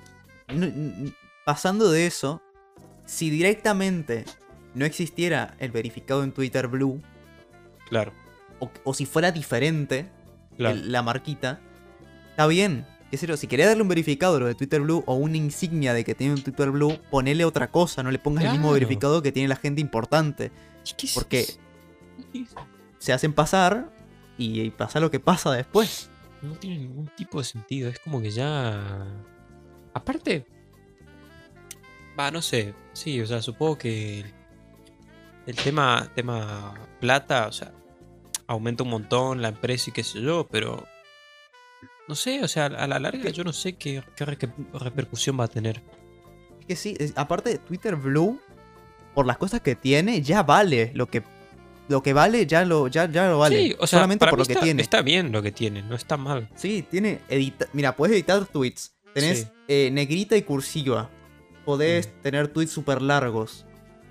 [1.46, 2.42] pasando de eso,
[3.06, 4.26] si directamente
[4.76, 7.02] no existiera el verificado en Twitter Blue,
[7.90, 8.14] Claro,
[8.60, 10.10] o, o si fuera diferente
[10.58, 10.76] claro.
[10.76, 11.60] el- la marquita,
[12.32, 12.86] está bien.
[13.12, 16.04] qué yo, si querés darle un verificado lo de Twitter Blue o una insignia de
[16.04, 19.32] que tiene un Twitter Blue, ponele otra cosa, no le pongas el mismo verificado que
[19.32, 20.52] tiene la gente importante.
[21.16, 21.46] Porque-
[23.00, 23.90] Se hacen pasar
[24.38, 26.10] y, y pasa lo que pasa después.
[26.42, 27.90] no tiene ningún tipo de sentido.
[27.90, 29.08] Es como que ya.
[29.94, 30.46] Aparte.
[32.20, 32.74] Va, no sé.
[32.94, 34.26] Sí, o sea, supongo que.
[35.46, 37.72] El tema, tema plata, o sea,
[38.50, 40.86] aumenta un montón la empresa y qué sé yo, pero.
[42.08, 45.40] No sé, o sea, a la larga yo no sé qué, qué re- qué repercusión
[45.40, 45.82] va a tener.
[46.60, 48.40] Es que sí, aparte Twitter Blue,
[49.14, 51.22] por las cosas que tiene, ya vale lo que
[51.88, 53.58] lo que vale, ya lo, ya, ya lo vale.
[53.58, 54.82] sí, o sea, solamente por lo que está, tiene.
[54.82, 56.50] está bien lo que tiene, no está mal.
[56.56, 58.96] Sí, tiene edita Mira, puedes editar tweets.
[59.14, 59.48] Tenés Sí.
[59.68, 61.10] eh, negrita y cursiva.
[61.66, 62.22] Podés Mm.
[62.22, 63.66] tener tweets súper largos.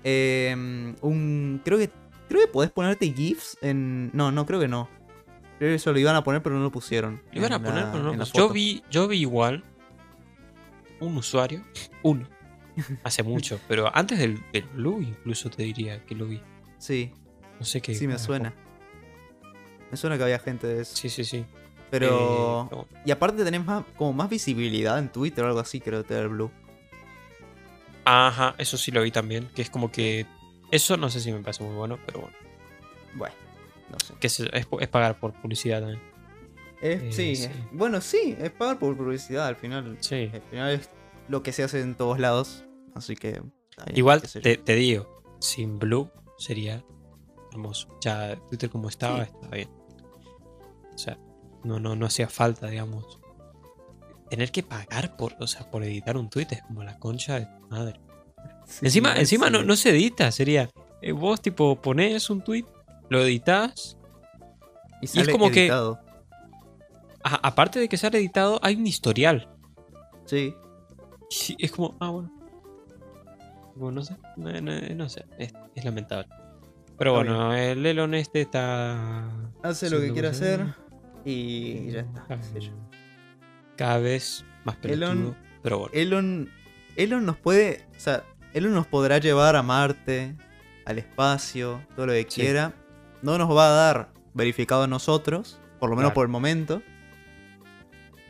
[0.05, 0.53] Eh,
[1.01, 1.61] un.
[1.65, 1.89] Creo que.
[2.29, 4.09] Creo que podés ponerte GIFs en.
[4.13, 4.87] No, no, creo que no.
[5.57, 7.21] Creo que eso lo iban a poner, pero no lo pusieron.
[7.33, 8.11] Lo iban a poner, la- pero no.
[8.11, 9.63] la pues, Yo vi, yo vi igual
[11.01, 11.63] un usuario,
[12.03, 12.27] uno,
[13.03, 16.41] hace mucho, pero antes del, del Blue incluso te diría que lo vi.
[16.77, 17.11] Sí,
[17.59, 17.93] No sé qué.
[17.95, 18.53] sí me suena.
[19.91, 20.95] Me suena que había gente de eso.
[20.95, 21.43] Sí, sí, sí.
[21.89, 22.69] Pero.
[22.71, 26.27] Eh, Y aparte tenés más, como más visibilidad en Twitter o algo así, creo, Twitter
[26.29, 26.51] Blue.
[28.05, 30.25] Ajá, eso sí lo vi también, que es como que...
[30.71, 32.35] Eso no sé si me parece muy bueno, pero bueno.
[33.15, 33.35] Bueno,
[33.91, 34.13] no sé.
[34.19, 36.01] Que es, es, es pagar por publicidad también.
[36.81, 39.97] Es- Eh, sí, bueno, sí, es pagar por publicidad al final.
[39.99, 40.29] Sí.
[40.33, 40.89] Al final es
[41.27, 42.63] lo que se hace en todos lados.
[42.95, 43.41] Así que.
[43.93, 46.83] Igual te, te digo, sin Blue sería
[47.51, 47.87] hermoso.
[48.01, 49.31] Ya Twitter como estaba, Sí.
[49.33, 49.69] está bien.
[50.93, 51.17] O sea,
[51.63, 53.19] no, no, no hacía falta, digamos.
[54.29, 57.45] Tener que pagar por, o sea, por editar un tweet es como la concha de
[57.47, 57.99] tu madre.
[58.69, 59.65] Sí, encima sí, encima no, sí.
[59.65, 60.69] no se edita, sería.
[61.01, 62.65] eh, vos tipo ponés un tweet,
[63.09, 63.97] lo editas.
[65.01, 65.99] Y sale como que- editado.
[67.23, 69.49] a- aparte de que sea editado, hay un historial.
[70.25, 70.53] Sí.
[71.29, 72.31] Sí, es como, ah, bueno.
[73.75, 76.27] Bueno, no sé, no, no- no sé, es, es lamentable.
[76.97, 79.29] Pero Está bueno, el Elon este está...
[79.63, 80.65] Hace lo que quiere hacer.
[81.23, 82.25] Y ya está.
[83.77, 85.11] Cada vez más pelotudo.
[85.13, 85.93] Elon- pero bueno.
[85.93, 86.49] Elon.
[86.97, 87.85] Elon nos puede.
[87.95, 90.35] O sea, Elon nos podrá llevar a Marte,
[90.85, 92.41] al espacio, todo lo que Sí.
[92.41, 92.73] quiera.
[93.21, 96.15] No nos va a dar verificado a nosotros, por lo menos Claro.
[96.15, 96.81] por el momento.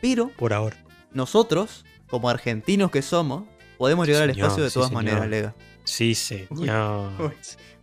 [0.00, 0.76] Pero Por ahora.
[1.12, 3.44] nosotros, como argentinos que somos,
[3.78, 5.04] podemos llegar al espacio de sí, todas señor.
[5.04, 5.54] maneras, Lega.
[5.84, 7.12] Sí, señor.
[7.18, 7.30] uy.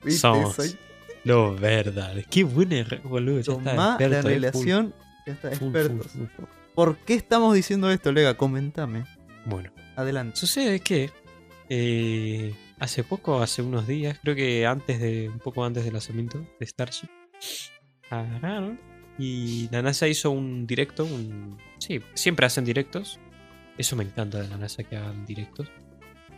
[0.04, 0.20] ¿Viste?
[0.20, 0.56] Somos.
[0.56, 0.78] Soy
[1.24, 2.16] Lo verdad.
[2.30, 3.42] Qué buena, boludo.
[3.42, 4.94] Ya está la eh, full, relación.
[5.26, 6.12] Ya está, full, expertos.
[6.12, 6.46] full.
[6.74, 8.36] ¿Por qué estamos diciendo esto, Lega?
[8.38, 9.06] Comentame.
[9.46, 9.72] Bueno.
[9.96, 10.38] Adelante.
[10.38, 11.10] Sucede que
[11.70, 16.46] eh, hace poco, hace unos días, creo que antes de, un poco antes del lanzamiento
[16.60, 17.10] de Starship,
[18.10, 18.80] agarraron
[19.18, 21.08] y la NASA hizo un directo,
[21.80, 23.20] sí, siempre hacen directos,
[23.78, 25.70] eso me encanta de la NASA que hagan directos,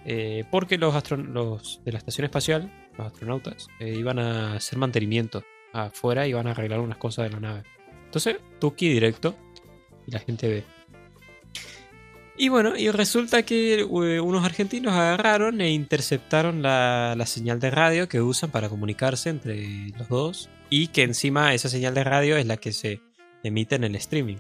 [0.06, 5.44] eh, porque los, los de la estación espacial, los astronautas, eh, iban a hacer mantenimiento
[5.74, 7.64] afuera y iban a arreglar unas cosas de la nave.
[8.06, 9.36] Entonces, Tuki directo
[10.08, 10.79] y la gente ve.
[12.42, 13.86] Y bueno, y resulta que eh,
[14.22, 19.90] unos argentinos agarraron e interceptaron la, la señal de radio que usan para comunicarse entre
[19.98, 20.50] los dos.
[20.70, 23.02] Y que encima esa señal de radio es la que se
[23.44, 24.38] emite en el streaming.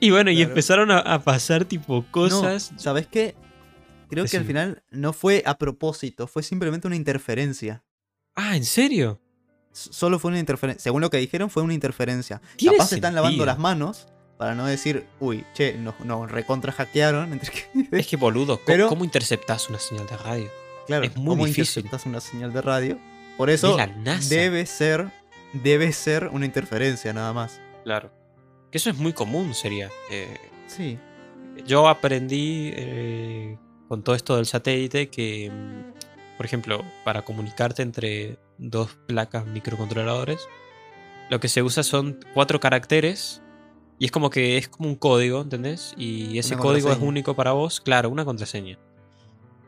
[0.00, 2.72] Y bueno, y empezaron a, a pasar tipo cosas.
[2.72, 3.34] No, ¿Sabes qué?
[4.08, 7.82] Creo que al final no fue a propósito, fue simplemente una interferencia.
[8.34, 9.20] Ah, ¿en serio?
[9.74, 10.82] S- Solo fue una interferencia.
[10.82, 12.40] Según lo que dijeron, fue una interferencia.
[12.64, 14.06] Capaz se están lavando las manos
[14.38, 17.40] para no decir, uy, che, nos, nos recontra hackearon.
[17.92, 20.48] Es que boludo, ¿cómo, Pero- cómo interceptas una señal de radio?
[20.86, 21.80] claro, es muy ¿cómo difícil.
[21.82, 22.98] interceptas una señal de radio?
[23.36, 24.34] Por eso de la NASA.
[24.34, 25.10] debe ser,
[25.52, 27.60] debe ser una interferencia nada más.
[27.84, 28.10] Claro.
[28.72, 29.90] Que eso es muy común, sería.
[30.10, 30.98] Eh, Sí.
[31.66, 38.38] yo aprendí eh, con todo esto del satélite que, mm, por ejemplo, para comunicarte entre
[38.58, 40.46] dos placas microcontroladores,
[41.30, 43.42] lo que se usa son cuatro caracteres
[43.98, 45.94] y es como que es como un código, ¿entendés?
[45.96, 48.78] Y ese código es único para vos, claro, una contraseña.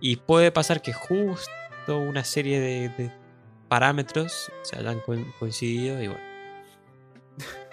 [0.01, 1.51] Y puede pasar que justo
[1.89, 3.13] una serie de, de
[3.69, 6.21] parámetros se hayan co- coincidido y bueno.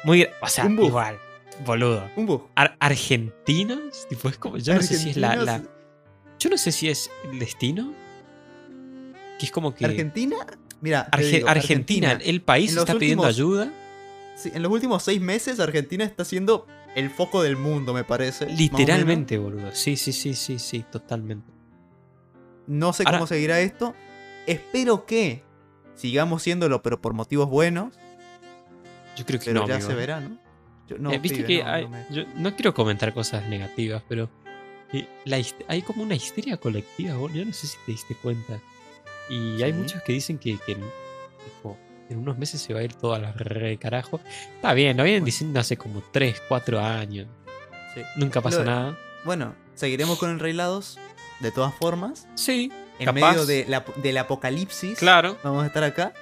[0.04, 1.20] Muy, o sea, Un igual,
[1.66, 2.10] boludo.
[2.16, 2.48] Un bug.
[2.56, 5.72] Ar- argentinos, tipo, es como, yo no sé si es la, la- Argentinos-
[6.40, 7.94] yo no sé si es el destino,
[9.40, 10.36] que es como que Argentina,
[10.82, 13.72] mira, te Arge- digo, Argentina, el país está pidiendo ayuda,
[14.38, 18.46] Sí, en los últimos seis meses Argentina está siendo el foco del mundo, me parece.
[18.46, 19.72] literalmente, boludo.
[19.74, 21.52] Sí, sí, sí, sí, sí, totalmente.
[22.68, 23.96] No sé Ahora- cómo seguirá esto.
[24.46, 25.44] Espero que
[25.96, 27.96] sigamos siéndolo, pero por motivos buenos.
[29.16, 29.90] Yo creo que Pero no, ya amigo.
[29.90, 30.38] se verá, ¿no?
[30.88, 33.48] Yo- no, Eh, Viste pibe, que no, hay- no me- yo no quiero comentar cosas
[33.50, 34.30] negativas, pero
[34.94, 38.60] eh, la hay como una histeria colectiva, bol- yo no sé si te diste cuenta.
[39.30, 40.78] Y hay muchos que dicen que, que
[42.10, 44.20] en, unos meses se va a ir todo a la re carajo.
[44.56, 47.28] Está bien, lo vienen diciendo hace como 3, 4 años.
[47.94, 48.02] sí.
[48.16, 48.98] Nunca pasó Lo- nada.
[49.26, 50.98] Bueno, seguiremos con el Rey Lados.
[51.40, 53.32] De todas formas, Sí, en capaz.
[53.32, 55.38] medio de la- del apocalipsis, Claro.
[55.44, 56.14] vamos a estar acá.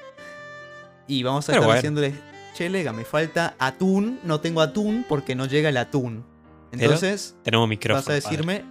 [1.07, 1.75] Y vamos a Pero estar bueno.
[1.77, 2.13] diciéndoles,
[2.55, 6.25] che, Lega, me falta atún, no tengo atún porque no llega el atún.
[6.71, 8.01] Pero Entonces, Tenemos micrófono.
[8.01, 8.63] vas a decirme,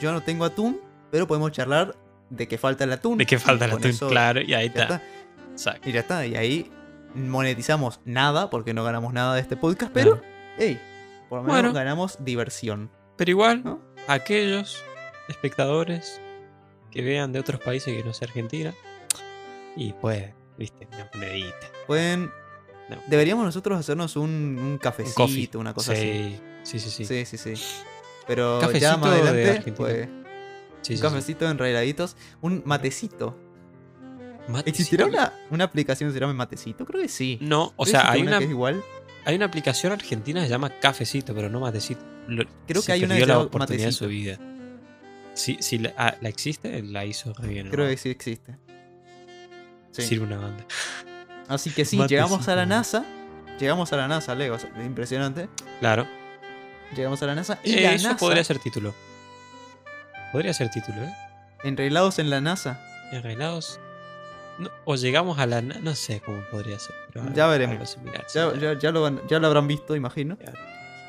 [0.00, 1.96] yo no tengo atún, pero podemos charlar
[2.30, 3.18] de que falta el atún.
[3.18, 5.02] De qué falta el atún, claro, y ahí está.
[5.52, 5.88] Exacto.
[5.88, 6.26] Y ya está.
[6.26, 6.70] Y ahí
[7.14, 10.20] monetizamos nada porque no ganamos nada de este podcast, pero,
[10.58, 10.80] hey,
[11.28, 11.72] por lo menos Bueno.
[11.72, 12.90] ganamos diversión.
[13.16, 13.80] Pero igual, ¿No?
[14.08, 14.82] aquellos
[15.28, 16.20] espectadores
[16.90, 18.74] que vean de otros países que no sea Argentina,
[19.76, 21.66] y pues, viste, una monedita.
[21.86, 22.30] Pueden.
[22.90, 22.96] No.
[23.06, 26.38] Deberíamos nosotros hacernos un, un cafecito, una cosa así.
[26.62, 27.24] sí, sí, sí, sí.
[27.24, 27.64] Sí, sí, sí.
[28.26, 31.02] Pero Cafecito ya más de adelante, pues, Sí, un sí, sí.
[31.02, 33.36] cafecito enredaditos, un matecito.
[34.48, 34.68] Matecito.
[34.70, 36.84] ¿Existirá una, una aplicación que se llame matecito?
[36.84, 37.38] Creo que sí.
[37.40, 38.82] No, o ¿Existe sea, hay una, que es igual.
[39.24, 42.02] hay una aplicación argentina que se llama Cafecito, pero no Matecito.
[42.28, 44.08] Lo- Creo que hay una que la oportunidad de su Matecito.
[44.08, 44.38] vida.
[45.34, 47.70] Si, si la, ah, la existe, la hizo re bien.
[47.70, 47.90] Creo ¿no?
[47.90, 48.56] que sí existe.
[49.92, 50.02] Sí.
[50.02, 50.64] Sirve una banda.
[51.48, 52.08] Así que sí, Matecito.
[52.22, 53.04] llegamos a la NASA.
[53.58, 54.56] Llegamos a la NASA, Lego.
[54.84, 55.48] impresionante.
[55.80, 56.06] Claro.
[56.96, 57.58] Llegamos a la NASA.
[57.64, 58.94] Y Eh, la eso NASA, podría ser título.
[60.32, 61.12] Podría ser título, ¿eh?
[61.64, 62.80] enreglados en la NASA.
[63.12, 63.78] Enreglados.
[64.58, 65.60] No, o llegamos a la.
[65.62, 66.94] No sé cómo podría ser.
[67.12, 67.90] pero Ya veremos.
[67.90, 70.36] similar, Ya, ya- ya lo, van- ya lo habrán visto, imagino.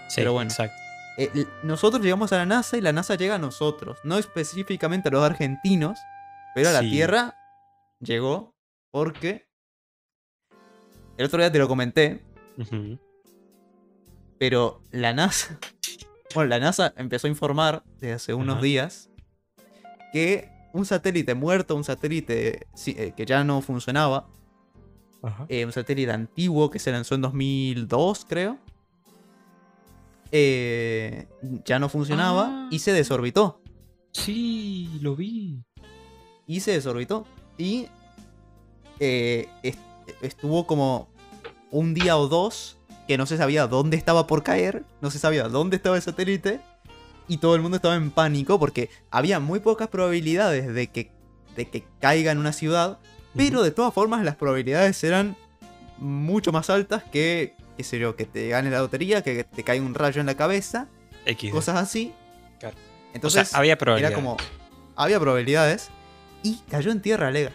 [0.07, 0.49] Sí, pero bueno.
[0.49, 0.75] Exacto.
[1.17, 3.99] Eh, nosotros llegamos a la NASA y la NASA llega a nosotros.
[4.03, 5.99] No específicamente a los argentinos,
[6.55, 6.81] pero a la.
[6.81, 7.35] Tierra
[7.99, 8.55] llegó
[8.91, 9.47] porque.
[11.17, 12.23] El otro día te lo comenté,
[14.39, 15.59] pero la NASA.
[16.35, 19.07] Bueno, la NASA empezó a informar desde hace unos días
[20.11, 24.27] que un satélite muerto, un satélite eh, que ya no funcionaba,
[25.21, 25.45] Ajá.
[25.47, 28.57] eh, un satélite antiguo que se lanzó en 2002, creo,
[30.31, 31.27] eh,
[31.65, 32.67] ya no funcionaba Ah.
[32.71, 33.61] y se desorbitó.
[34.11, 35.63] Sí, lo vi.
[36.47, 37.25] Y se desorbitó.
[37.57, 37.87] Y
[38.99, 39.79] eh, est-
[40.21, 41.07] estuvo como
[41.71, 45.47] un día o dos que no se sabía dónde estaba por caer, no se sabía
[45.49, 46.61] dónde estaba el satélite.
[47.27, 51.11] Y todo el mundo estaba en pánico porque había muy pocas probabilidades de que,
[51.55, 52.99] de que caiga en una ciudad.
[53.35, 55.35] Pero de todas formas las probabilidades eran
[55.97, 59.83] mucho más altas que, qué sé yo, que te gane la lotería, que te caiga
[59.85, 60.87] un rayo en la cabeza,
[61.25, 61.51] X.
[61.51, 62.13] cosas así.
[62.59, 62.75] Claro.
[63.13, 64.11] Entonces o sea, había probabilidad.
[64.11, 64.37] era como,
[64.95, 65.89] había probabilidades
[66.43, 67.51] y cayó en tierra alega.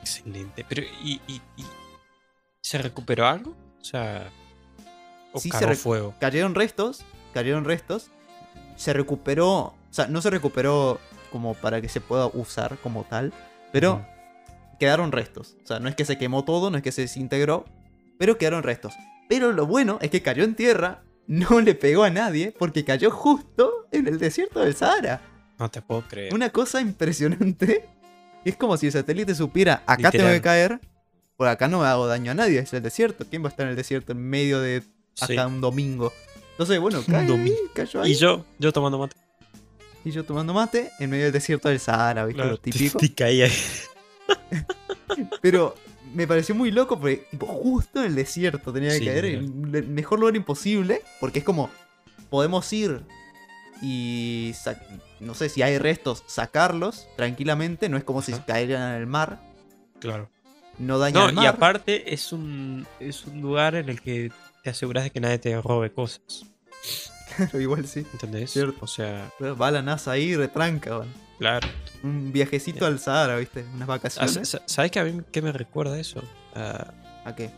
[0.00, 0.64] Excelente.
[0.68, 1.64] Pero, ¿y, y, y
[2.60, 3.56] se recuperó algo?
[3.80, 4.30] O sea.
[5.32, 6.14] O Sí, se fuego.
[6.20, 8.10] Cayeron restos, cayeron restos.
[8.76, 10.98] Se recuperó, o sea, no se recuperó
[11.30, 13.32] como para que se pueda usar como tal,
[13.72, 14.04] pero
[14.78, 15.56] quedaron restos.
[15.62, 17.64] O sea, no es que se quemó todo, no es que se desintegró,
[18.18, 18.94] pero quedaron restos.
[19.28, 23.10] Pero lo bueno es que cayó en tierra, no le pegó a nadie, porque cayó
[23.10, 25.20] justo en el desierto del Sahara.
[25.58, 26.34] No te puedo creer.
[26.34, 27.88] Una cosa impresionante.
[28.44, 30.12] Es como si el satélite supiera, acá Literal.
[30.12, 30.80] tengo que caer,
[31.36, 33.24] por acá no me hago daño a nadie, es el desierto.
[33.30, 34.82] ¿Quién va a estar en el desierto en medio de
[35.14, 35.34] Sí.
[35.34, 36.12] acá un domingo?
[36.52, 37.26] Entonces, bueno, cae
[37.74, 38.12] cayó ahí.
[38.12, 39.16] Y yo, yo tomando mate.
[40.04, 42.44] Y yo tomando mate en medio del desierto del Sahara, ¿viste?
[42.44, 42.98] Lo típico.
[43.16, 43.52] Caí ahí.
[45.40, 45.74] Pero
[46.14, 49.24] me pareció muy loco porque justo en el desierto tenía que Sí, caer.
[49.24, 51.02] En el mejor lugar imposible.
[51.20, 51.70] Porque es como,
[52.30, 53.02] podemos ir
[53.80, 54.52] y,
[55.20, 57.88] no sé, si hay restos, sacarlos tranquilamente.
[57.88, 59.40] No es como si caeran en el mar.
[60.00, 60.28] Claro.
[60.78, 65.04] No daña No, y aparte es un, es un lugar en el que te aseguras
[65.04, 66.22] de que nadie te robe cosas.
[67.36, 68.06] Pero igual sí.
[68.12, 68.50] ¿Entendés?
[68.50, 68.78] Cierto.
[68.80, 71.12] O sea, Va la NASA ahí y retranca, man.
[71.38, 71.68] claro.
[72.02, 73.64] Un viajecito al Sahara, ¿viste?
[73.74, 74.48] Unas Ah, vacaciones.
[74.48, 76.20] sa- ¿Sabes que a mí qué me recuerda eso?
[76.54, 76.92] A,
[77.24, 77.50] ¿A qué?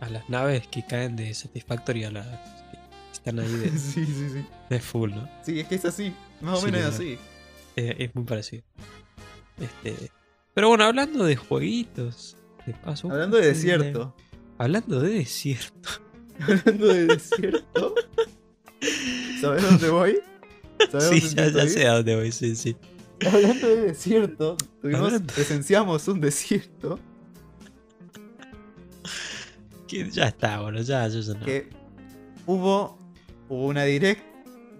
[0.00, 2.26] a las naves que caen de Satisfactory a las
[2.70, 2.78] que
[3.12, 4.46] están ahí de, sí, sí, sí.
[4.70, 5.28] de full, ¿no?
[5.44, 6.14] Sí, es que es así.
[6.40, 7.18] Más o menos es así.
[7.76, 8.62] Eh, es muy parecido.
[9.60, 10.10] Este,
[10.54, 13.10] pero bueno, hablando de jueguitos, de paso.
[13.10, 14.16] Hablando de eh, desierto.
[14.58, 15.90] Hablando de desierto.
[16.40, 17.94] Hablando de desierto.
[19.40, 20.18] ¿Sabes dónde voy?
[20.90, 22.76] ¿Sabes Sí, dónde ya, ya sé a dónde voy, sí, sí.
[23.26, 26.98] Hablando de desierto, tuvimos, Hablando- presenciamos un desierto
[29.88, 31.44] Que ya está, bueno, ya, yo ya no.
[31.44, 31.68] que
[32.46, 32.98] hubo,
[33.48, 34.22] hubo una direct,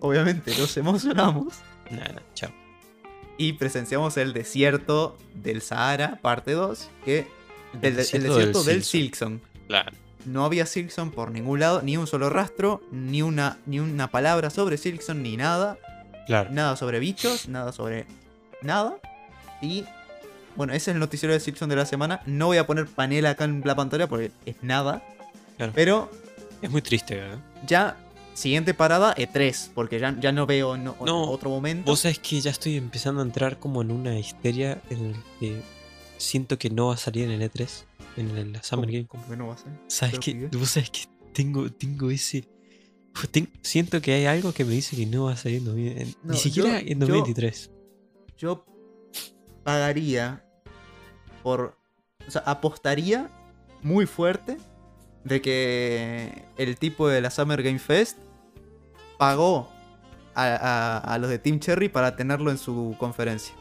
[0.01, 1.55] obviamente nos emocionamos
[1.91, 2.51] No, no, chao.
[3.39, 7.27] y presenciamos el desierto del Sahara, parte 2, que
[7.83, 8.83] el desierto desierto del.
[8.83, 9.41] Silkson.
[9.69, 9.93] Claro.
[10.25, 14.51] No había Silkson por ningún lado, ni un solo rastro, ni una, ni una palabra
[14.51, 15.79] sobre Silkson, ni nada.
[16.27, 16.51] Claro.
[16.51, 18.07] Nada sobre bichos, nada sobre
[18.63, 18.97] nada.
[19.61, 19.85] Y
[20.57, 22.21] bueno, ese es el noticiero de Silkson de la semana.
[22.27, 25.03] No voy a poner panel acá en la pantalla porque es nada.
[25.57, 25.73] Claro.
[25.75, 26.11] Pero
[26.63, 27.39] Es muy triste, ¿verdad?
[27.67, 27.97] ya,
[28.35, 31.91] siguiente parada, E3, porque ya, ya no veo no- No, otro momento.
[31.91, 35.61] Vos sabés que ya estoy empezando a entrar como en una histeria en el que
[36.19, 37.85] siento que no va a salir en el E3,
[38.17, 39.07] en el- la Summer Game.
[39.07, 39.73] ¿Cómo que no va a ser?
[39.89, 40.49] ¿Sabes pibe.
[40.57, 41.01] Vos sabés que
[41.33, 42.49] tengo, tengo ese.
[43.63, 46.15] Siento que hay algo que me dice que no va a salir en, 2000 en-
[46.25, 47.71] No, ni siquiera yo- en yo- 2023.
[48.37, 48.65] Yo
[49.63, 50.45] pagaría
[51.43, 51.77] por.
[52.27, 53.31] O sea, apostaría
[53.83, 54.57] muy fuerte
[55.25, 58.19] de que el tipo de la Summer Game Fest
[59.19, 59.69] pagó
[60.35, 63.55] a, a- a los de Team Cherry para tenerlo en su conferencia.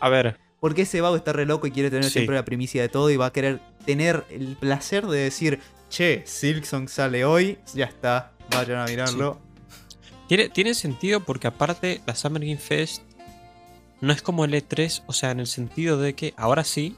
[0.00, 2.10] A ver, Porque ese vago está re loco y quiere tener Sí.
[2.12, 5.58] siempre la primicia de todo y va a querer tener el placer de decir,
[5.90, 9.40] che, Silksong sale hoy, ya está, vayan a mirarlo.
[10.28, 13.02] tiene, tiene sentido porque aparte la Summer Game Fest
[14.00, 16.96] no es como el E3, o sea, en el sentido de que ahora sí,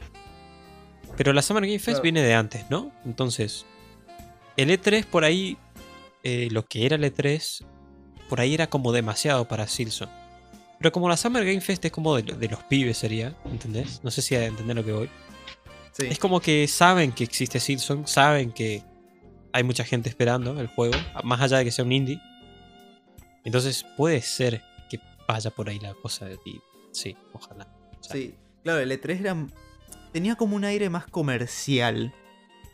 [1.16, 2.02] pero la Summer Game Fest Claro.
[2.02, 2.92] viene de antes, ¿no?
[3.06, 3.64] Entonces,
[4.58, 5.56] el E3 por ahí,
[6.22, 7.64] eh, lo que era el E3,
[8.28, 10.08] por ahí era como demasiado para Silson.
[10.84, 14.02] Pero como la Summer Game Fest es como de, de los pibes sería, ¿entendés?
[14.04, 15.08] No sé si entender lo que voy.
[15.92, 16.08] Sí.
[16.10, 18.82] Es como que saben que existe Silson, saben que
[19.54, 20.92] hay mucha gente esperando el juego,
[21.22, 22.20] más allá de que sea un indie.
[23.44, 26.60] Entonces puede ser que vaya por ahí la cosa de ti.
[26.92, 27.66] Sí, ojalá.
[27.98, 29.46] O sea, Sí, claro, el E3 era,
[30.12, 32.12] tenía como un aire más comercial.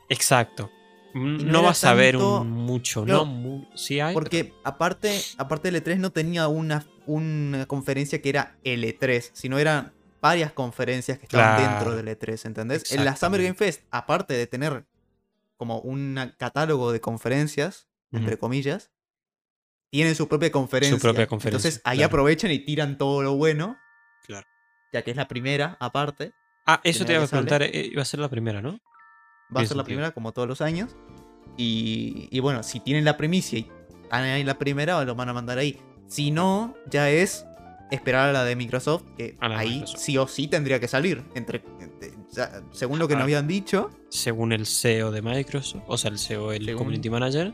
[0.08, 0.68] Exacto.
[1.14, 4.14] No, vas a ver un mucho, Claro, no mu- sí hay.
[4.14, 9.58] Porque aparte, aparte del E3 no tenía una, una conferencia que era el E3, sino
[9.58, 11.70] eran varias conferencias que estaban Claro.
[11.70, 12.92] dentro del E3, ¿entendés?
[12.92, 14.84] En la Summer Game Fest, aparte de tener
[15.56, 18.90] como un catálogo de conferencias, entre comillas,
[19.90, 20.98] tienen su propia conferencia.
[20.98, 22.08] propia conferencia, Entonces ahí claro.
[22.08, 23.76] aprovechan y tiran todo lo bueno,
[24.26, 24.46] Claro.
[24.92, 26.32] ya que es la primera, aparte.
[26.66, 28.78] Ah, eso te iba a preguntar, eh, iba a ser la primera, ¿no?
[29.54, 30.94] Va a ser la primera como todos los años.
[31.56, 33.70] Y, y bueno, si tienen la primicia y
[34.02, 35.80] están ahí la primera, lo van a mandar ahí.
[36.10, 37.46] Si no, ya es
[37.92, 40.00] esperar a la de Microsoft, que ahí Microsoft.
[40.00, 41.22] sí o sí tendría que salir.
[41.36, 43.18] Entre, entre- ya, según lo que Ah.
[43.18, 47.10] nos habían dicho, Según el CEO de Microsoft, o sea, el CEO, el Según- Community
[47.10, 47.52] Manager,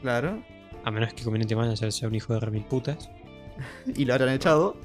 [0.00, 0.42] claro,
[0.84, 3.10] a menos que Community Manager sea un hijo de remil putas
[3.94, 4.76] y lo hayan echado,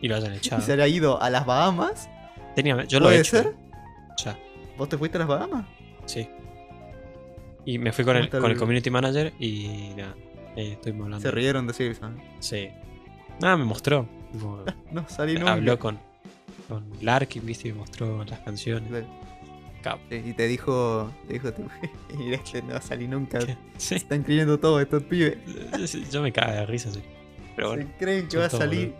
[0.00, 0.62] y lo hayan y echado.
[0.62, 2.08] se haya ido a las Bahamas,
[2.54, 3.36] Tenía, yo lo he ¿puede hecho.
[3.38, 3.54] ser?
[4.24, 4.38] Ya,
[4.78, 5.66] ¿Vos te fuiste a las Bahamas?
[6.06, 6.28] sí.
[7.64, 10.14] Y me fui con ¿Cómo el, está el- con el Community Manager y nada,
[10.62, 11.20] eh, hablando.
[11.20, 12.20] Se rieron de Silson.
[12.40, 12.68] Sí.
[13.40, 14.06] Nada, me mostró.
[14.32, 15.52] tipo, No salí nunca.
[15.54, 15.98] habló con,
[16.68, 18.90] con Larkin, viste, y me mostró las canciones.
[20.10, 21.48] Sí, Y te dijo, te dijo,
[22.32, 23.38] este no salí nunca.
[23.38, 23.56] ¿Qué?
[23.78, 25.38] Sí, Están creyendo todo estos pibes.
[26.10, 27.00] yo me cago de risa, sí.
[27.56, 28.94] Pero bueno, Se creen que va a todos salir.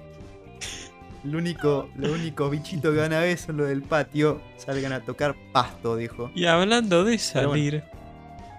[1.23, 4.41] Lo único, lo único bichito que van a ver son los del patio.
[4.57, 6.31] Salgan a tocar pasto, dijo.
[6.35, 7.63] Y hablando de Pero bueno.
[7.71, 7.85] salir,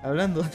[0.03, 0.45] Hablando.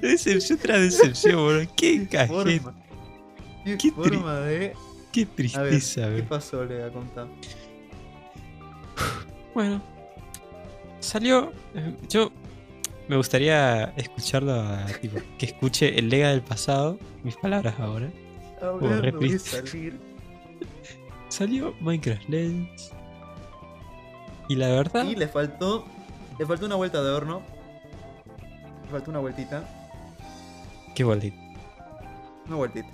[0.00, 1.72] Decepción tras decepción, bro.
[1.76, 2.74] Qué cajete, forma.
[3.64, 4.72] ¿Qué, Qué forma de.
[5.12, 6.64] qué A ver, tristeza, ¿qué pasó?
[6.64, 7.26] Le voy a contar.
[9.54, 9.82] Bueno,
[11.00, 11.52] salió.
[11.74, 12.32] eh, Yo
[13.08, 18.10] me gustaría escucharlo, a, tipo, que escuche el Lega del pasado, mis palabras ahora.
[18.60, 19.66] Hablando de triste.
[19.66, 19.98] salir.
[21.28, 22.92] Salió Minecraft Legends.
[24.48, 25.86] Y la verdad, Y le faltó.
[26.38, 27.42] Le faltó una vuelta de horno.
[28.92, 29.64] Faltó una vueltita.
[30.94, 31.36] qué vueltita,
[32.46, 32.88] Una vueltita.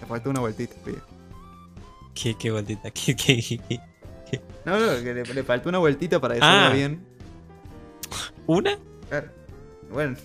[0.00, 0.98] Le faltó una vueltita, pibe.
[2.14, 3.80] qué, qué vueltita, qué, qué, qué-
[4.30, 6.70] qué- No, no, que le, le faltó una vueltita para que Ah.
[6.74, 7.04] bien.
[8.46, 8.78] Una,
[9.08, 9.28] Claro.
[9.90, 10.16] Bueno.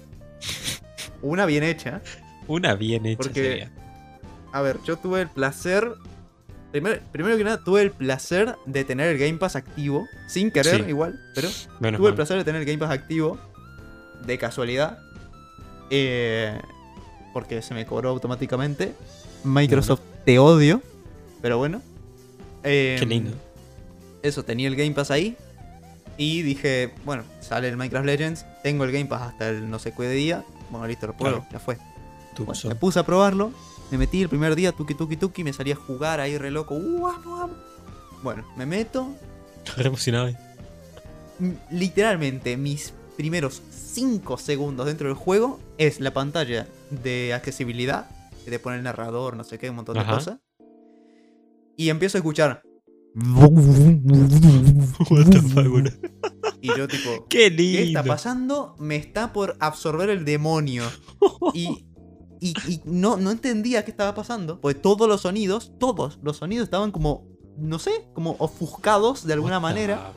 [1.22, 2.02] Una bien hecha.
[2.48, 3.72] una bien hecha Porque- sería.
[4.52, 5.94] A ver, yo tuve el placer.
[6.72, 10.06] Primero, primero que nada, tuve el placer de tener el Game Pass activo.
[10.28, 10.90] Sin querer, Sí.
[10.90, 11.48] igual, pero
[11.80, 13.40] Menos tuve el placer de tener el Game Pass activo.
[14.26, 15.00] De casualidad.
[15.96, 16.60] Eh,
[17.34, 18.94] porque se me cobró automáticamente.
[19.44, 20.82] Microsoft, te odio.
[21.42, 21.82] Pero bueno.
[22.64, 23.32] Eh, Qué lindo.
[24.24, 25.36] Eso, tenía el Game Pass ahí.
[26.18, 28.46] Y dije, bueno, sale el Minecraft Legends.
[28.64, 30.44] Tengo el Game Pass hasta el no sé qué día.
[30.72, 31.46] Bueno, listo, lo Claro.
[31.52, 31.78] ya fue.
[32.38, 33.52] Bueno, me puse a probarlo.
[33.92, 35.44] Me metí el primer día, tuki tuki tuki.
[35.44, 36.74] Me salía a jugar ahí re loco.
[36.76, 37.58] Uh, vamos, vamos.
[38.24, 39.10] Bueno, me meto.
[39.78, 40.28] re emocionado.
[40.28, 40.38] ahí.
[41.40, 43.62] m- Literalmente, mis primeros
[43.94, 48.10] 5 segundos dentro del juego es la pantalla de accesibilidad.
[48.46, 50.16] Que te pone el narrador, no sé qué, un montón de Ajá.
[50.16, 50.40] cosas.
[51.78, 52.62] Y empiezo a escuchar.
[53.16, 53.50] What
[55.30, 55.66] the fuck.
[56.62, 58.00] Y yo tipo, ¡Qué ¿qué lindo!
[58.00, 58.76] está pasando?
[58.80, 60.84] Me está por absorber el demonio.
[61.54, 61.86] Y,
[62.40, 64.60] y, y no, no entendía qué estaba pasando.
[64.60, 67.28] Porque todos los sonidos, todos los sonidos estaban como,
[67.58, 70.14] no sé, como ofuscados de alguna What manera.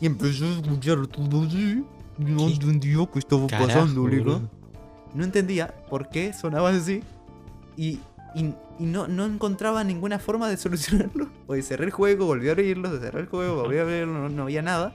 [0.00, 1.82] Y empecé a escuchar todo así.
[2.18, 4.02] No ¿Qué entendía qué estaba pasando.
[5.14, 7.02] No entendía por qué sonaba así.
[7.76, 8.00] Y,
[8.34, 11.28] y, no, no encontraba ninguna forma de solucionarlo.
[11.46, 14.42] Porque cerré el juego, volví a abrirlo, cerré el juego, volví a abrirlo, no, no
[14.44, 14.92] había nada.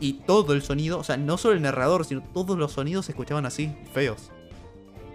[0.00, 3.12] Y todo el sonido, o sea, no solo el narrador, sino todos los sonidos se
[3.12, 4.30] escuchaban así, feos.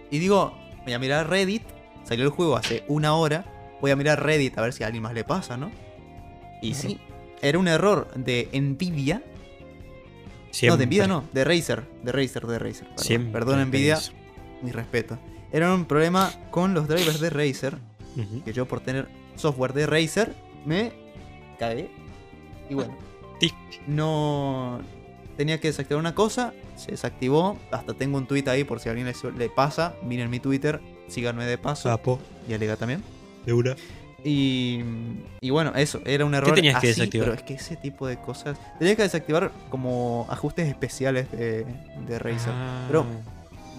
[0.10, 0.54] Y digo,
[0.84, 1.64] voy a mirar Reddit.
[2.04, 3.46] Salió el juego hace una hora.
[3.82, 5.72] Voy a mirar Reddit a ver si a alguien más le pasa, ¿no?
[6.62, 7.00] Y sí,
[7.42, 9.24] era un error de Nvidia.
[10.64, 11.84] No, de Nvidia no, de Razer.
[12.04, 12.88] De Razer, de Razer.
[12.96, 14.12] Perdón, Perdón Nvidia, eso.
[14.62, 15.18] mi respeto.
[15.52, 17.78] Era un problema con los drivers de Razer.
[18.44, 20.36] Que yo por tener software de Razer
[20.66, 20.92] me
[21.58, 21.90] cagué.
[22.70, 22.96] Y bueno,
[23.88, 24.82] no
[25.38, 27.58] tenía que desactivar una cosa, se desactivó.
[27.72, 29.96] Hasta tengo un tweet ahí por si a alguien le, pasa.
[30.04, 31.90] Miren mi Twitter, síganme de paso.
[32.48, 33.04] Y Alega también.
[33.46, 33.76] de una.
[34.24, 34.80] Y,
[35.42, 36.54] y bueno, eso, era un error.
[36.54, 37.28] tenías que desactivar?
[37.30, 38.58] Pero es que ese tipo de cosas.
[38.78, 41.66] Tenía que desactivar como ajustes especiales de,
[42.08, 42.54] de Razer.
[42.56, 43.06] Ah, Pero-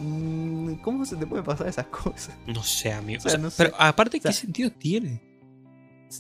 [0.03, 2.35] Mm, ¿Cómo se te puede pasar esas cosas?
[2.47, 3.19] No sé, amigo.
[3.19, 3.65] O sea, O sea, no sé.
[3.65, 5.21] Pero aparte, O sea- ¿qué sentido tiene?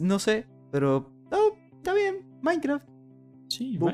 [0.00, 1.10] No sé, pero.
[1.32, 1.48] ah,
[1.78, 2.84] está bien, Minecraft.
[3.48, 3.88] Sí, No,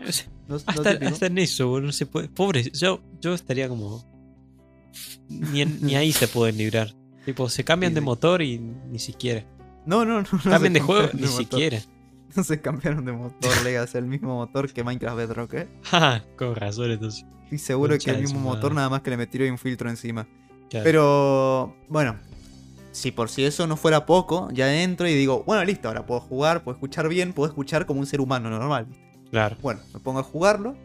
[0.56, 2.28] hasta, hasta en eso, boludo, no se puede.
[2.28, 4.04] Pobre, yo, yo estaría como.
[5.28, 6.92] Ni, en- ni ahí se pueden librar.
[7.24, 8.04] Tipo, se cambian Sí, de sí.
[8.04, 9.44] motor y ni siquiera.
[9.86, 10.28] No, no, no.
[10.44, 11.36] no de juego ni motor.
[11.36, 11.80] siquiera.
[12.34, 15.68] No se cambiaron de motor, Legacy, el mismo motor que Minecraft Bedrock, ¿eh?
[15.84, 17.24] Ja, con razón, entonces.
[17.44, 20.26] Estoy seguro que el mismo motor, nada más que le metieron un filtro encima.
[20.68, 20.84] Claro.
[20.84, 22.16] Pero, bueno,
[22.90, 26.20] si por si eso no fuera poco, ya entro y digo, bueno, listo, ahora puedo
[26.20, 28.86] jugar, puedo escuchar bien, puedo escuchar como un ser humano normal.
[29.30, 29.56] Claro.
[29.62, 30.76] Bueno, me pongo a jugarlo.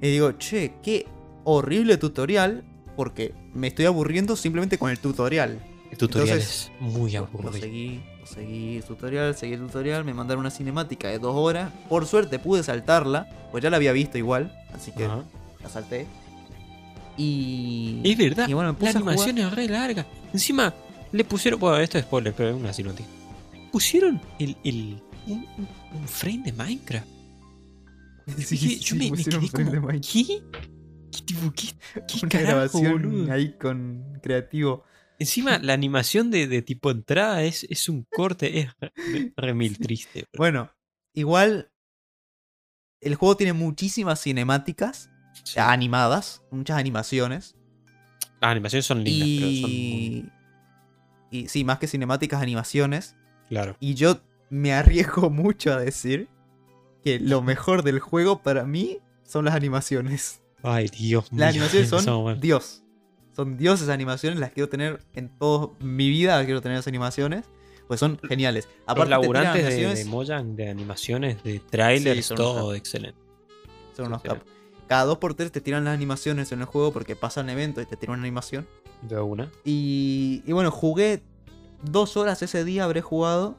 [0.00, 1.06] Y digo, che, qué
[1.44, 2.64] horrible tutorial,
[2.96, 5.60] porque me estoy aburriendo simplemente con el tutorial.
[5.98, 7.52] El tutorial Entonces, es muy Lo aburrido.
[7.54, 11.72] seguí, lo seguí el tutorial, seguí el tutorial, me mandaron una cinemática de dos horas.
[11.88, 16.06] Por suerte pude saltarla, pues ya la había visto igual, así que la salté.
[17.16, 18.00] Y.
[18.04, 19.14] Es verdad, Y bueno, me la puse a jugar.
[19.14, 20.06] animación es re larga.
[20.32, 20.72] Encima,
[21.10, 21.58] le pusieron.
[21.58, 23.08] Bueno, esto es spoiler, pero es una cinemática.
[23.72, 25.44] Pusieron el, el, un,
[26.06, 27.06] frame de Minecraft.
[28.36, 30.12] Sí, sí, yo me, me quedé como, de Minecraft.
[30.12, 30.42] ¿qué?
[31.10, 31.66] ¿Qué, tipo, qué,
[32.06, 33.32] qué Una carajo, grabación boludo?
[33.32, 34.84] ahí con creativo.
[35.18, 38.92] Encima, la animación de, de tipo entrada es, es un corte, es re,
[39.36, 40.20] re mil triste.
[40.32, 40.38] bro.
[40.38, 40.70] Bueno,
[41.14, 41.70] igual.
[43.00, 45.10] El juego tiene muchísimas cinemáticas
[45.44, 45.60] Sí.
[45.60, 47.54] animadas, muchas animaciones.
[48.40, 50.30] Las animaciones son lindas, pero son muy-
[51.30, 51.38] Y.
[51.44, 53.14] Y sí, más que cinemáticas, animaciones.
[53.48, 53.76] Claro.
[53.80, 56.28] Y yo me arriesgo mucho a decir
[57.04, 60.42] que lo mejor del juego para mí son las animaciones.
[60.62, 61.40] Ay, Dios mío.
[61.40, 62.40] Las animaciones son.
[62.40, 62.82] Dios.
[63.38, 67.44] Son dioses animaciones, las quiero tener en toda mi vida, quiero tener esas animaciones.
[67.86, 68.64] Pues son geniales.
[68.66, 73.16] Los Aparte, te tiran laburantes de, animaciones, de Mojang, de animaciones, de trailers, todo excelente.
[73.96, 74.42] son unos capos.
[74.88, 77.86] Cada dos por tres te tiran las animaciones en el juego porque pasan eventos y
[77.86, 78.66] te tiran una animación.
[79.02, 79.48] De una.
[79.64, 81.22] Y, y bueno, jugué
[81.84, 83.56] dos horas ese día, habré jugado.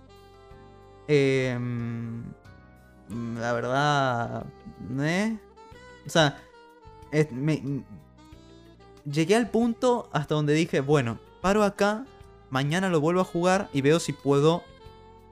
[1.07, 2.23] Em,
[3.39, 4.45] la verdad,
[4.99, 5.37] ¿eh?
[6.05, 6.37] O sea,
[7.13, 7.85] es- me-
[9.05, 12.05] llegué al punto hasta donde dije, bueno, paro acá,
[12.49, 14.63] mañana lo vuelvo a jugar y veo si puedo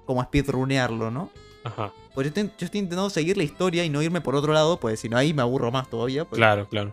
[0.06, 1.30] como speedrunearlo, ¿no?
[1.64, 1.92] Ajá.
[2.14, 4.80] Pues yo estoy, yo estoy intentando seguir la historia y no irme por otro lado,
[4.80, 6.24] pues si no ahí me aburro más todavía.
[6.26, 6.92] porque Claro, claro.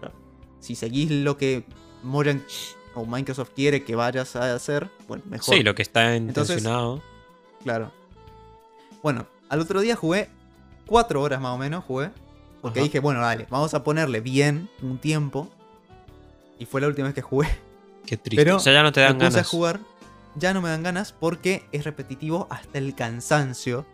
[0.58, 1.64] Si seguís lo que
[2.02, 2.42] Mojang
[2.94, 5.54] o Microsoft quiere que vayas a hacer, bueno, mejor.
[5.54, 7.02] Sí, lo que está Entonces- intencionado.
[7.62, 7.90] Claro.
[9.02, 10.28] Bueno, al otro día jugué
[10.86, 12.10] cuatro horas más o menos, jugué.
[12.60, 12.84] Porque Ajá.
[12.84, 15.48] dije, bueno, dale, vamos a ponerle bien un tiempo.
[16.58, 17.48] Y fue la última vez que jugué.
[18.06, 18.36] Qué triste.
[18.44, 19.46] Pero o sea, ya no te dan Me puse ganas.
[19.46, 19.80] a jugar.
[20.36, 23.86] Ya no me dan ganas porque es repetitivo hasta el cansancio.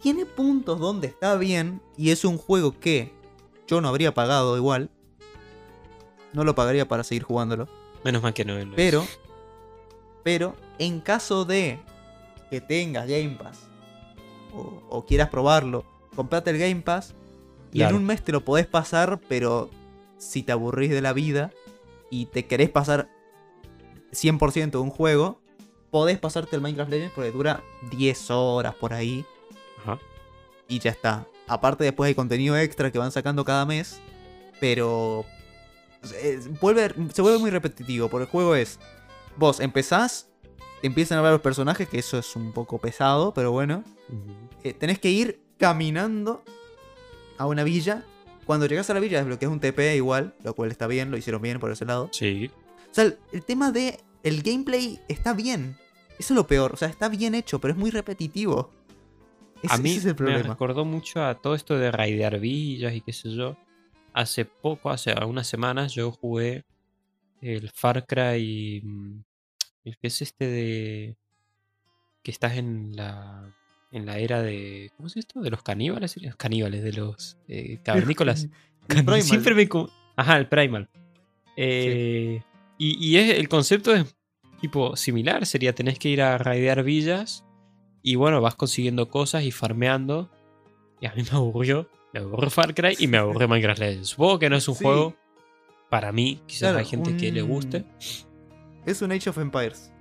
[0.00, 1.80] Tiene puntos donde está bien.
[1.96, 3.12] Y es un juego que
[3.68, 4.90] yo no habría pagado igual.
[6.32, 7.68] No lo pagaría para seguir jugándolo.
[8.04, 8.58] Menos mal que no.
[8.58, 9.06] lo Pero,
[10.24, 11.78] pero en caso de
[12.50, 13.60] que tengas Game Pass
[14.54, 15.84] o, o quieras probarlo,
[16.16, 17.14] comprate el Game Pass
[17.72, 17.94] y Claro.
[17.96, 19.70] en un mes te lo podés pasar, pero
[20.22, 21.50] si te aburrís de la vida
[22.10, 23.08] y te querés pasar
[24.12, 25.40] 100% de un juego,
[25.90, 29.26] podés pasarte el Minecraft Legends porque dura 10 horas por ahí
[29.82, 29.98] Ajá.
[30.68, 31.26] y ya está.
[31.48, 34.00] Aparte después hay contenido extra que van sacando cada mes,
[34.60, 35.24] pero
[36.14, 38.78] eh, vuelve, se vuelve muy repetitivo, porque el juego es,
[39.36, 40.28] vos empezás,
[40.80, 43.82] te empiezan a hablar los personajes, que eso es un poco pesado, pero bueno,
[44.62, 46.44] eh, tenés que ir caminando
[47.38, 48.04] a una villa.
[48.46, 51.40] Cuando llegas a la villa desbloqueas un TP igual, lo cual está bien, lo hicieron
[51.42, 52.08] bien por ese lado.
[52.12, 52.50] Sí.
[52.90, 55.76] O sea, el, el tema de el gameplay está bien.
[56.18, 56.72] Eso es lo peor.
[56.72, 58.70] O sea, está bien hecho, pero es muy repetitivo.
[59.68, 60.42] A mí ese es el me problema.
[60.50, 63.56] recordó mucho a todo esto de raidear villas y qué sé yo.
[64.12, 66.64] Hace poco, hace algunas semanas, yo jugué
[67.40, 68.82] el Far Cry.
[68.84, 69.20] mm,
[69.84, 71.16] El que es este de.
[72.22, 73.54] que estás en la.
[73.92, 74.90] En la era de.
[74.96, 75.40] ¿Cómo es esto?
[75.40, 76.16] De los caníbales.
[76.22, 78.44] Los caníbales, de los eh, cavernícolas.
[78.44, 78.50] El
[78.88, 79.22] Cani- Primal.
[79.22, 79.68] Siempre me.
[80.16, 80.88] Ajá, el Primal.
[81.56, 82.40] Eh,
[82.78, 84.14] y, y es, el concepto es
[84.60, 85.46] tipo similar.
[85.46, 87.44] Sería tenés que ir a raidear villas.
[88.02, 90.30] Y bueno, vas consiguiendo cosas y farmeando.
[91.00, 91.88] Y a mí me aburrió.
[92.12, 94.08] Me aburrió Far Cry y me aburrió Minecraft Legends.
[94.08, 94.84] Supongo que no es un Sí.
[94.84, 95.16] juego
[95.88, 96.40] para mí.
[96.46, 97.84] Quizás Claro, hay gente que le guste.
[98.84, 99.91] Es un Age of Empires.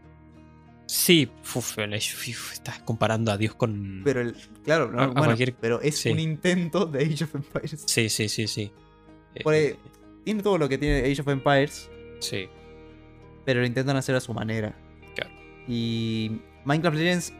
[0.94, 4.02] Sí, uf, uf, estás comparando a Dios con.
[4.04, 4.36] Pero el,
[4.66, 6.10] claro, no, A- a bueno, cualquier- pero es sí.
[6.10, 7.84] un intento de Age of Empires.
[7.86, 8.74] Sí, sí, sí, sí.
[9.42, 9.78] Por ahí- Eh,
[10.26, 11.89] Tiene todo lo que tiene Age of Empires,
[12.20, 12.48] sí.
[13.46, 14.76] pero lo intentan hacer a su manera.
[15.16, 15.32] Claro.
[15.66, 17.34] Y Minecraft Legends,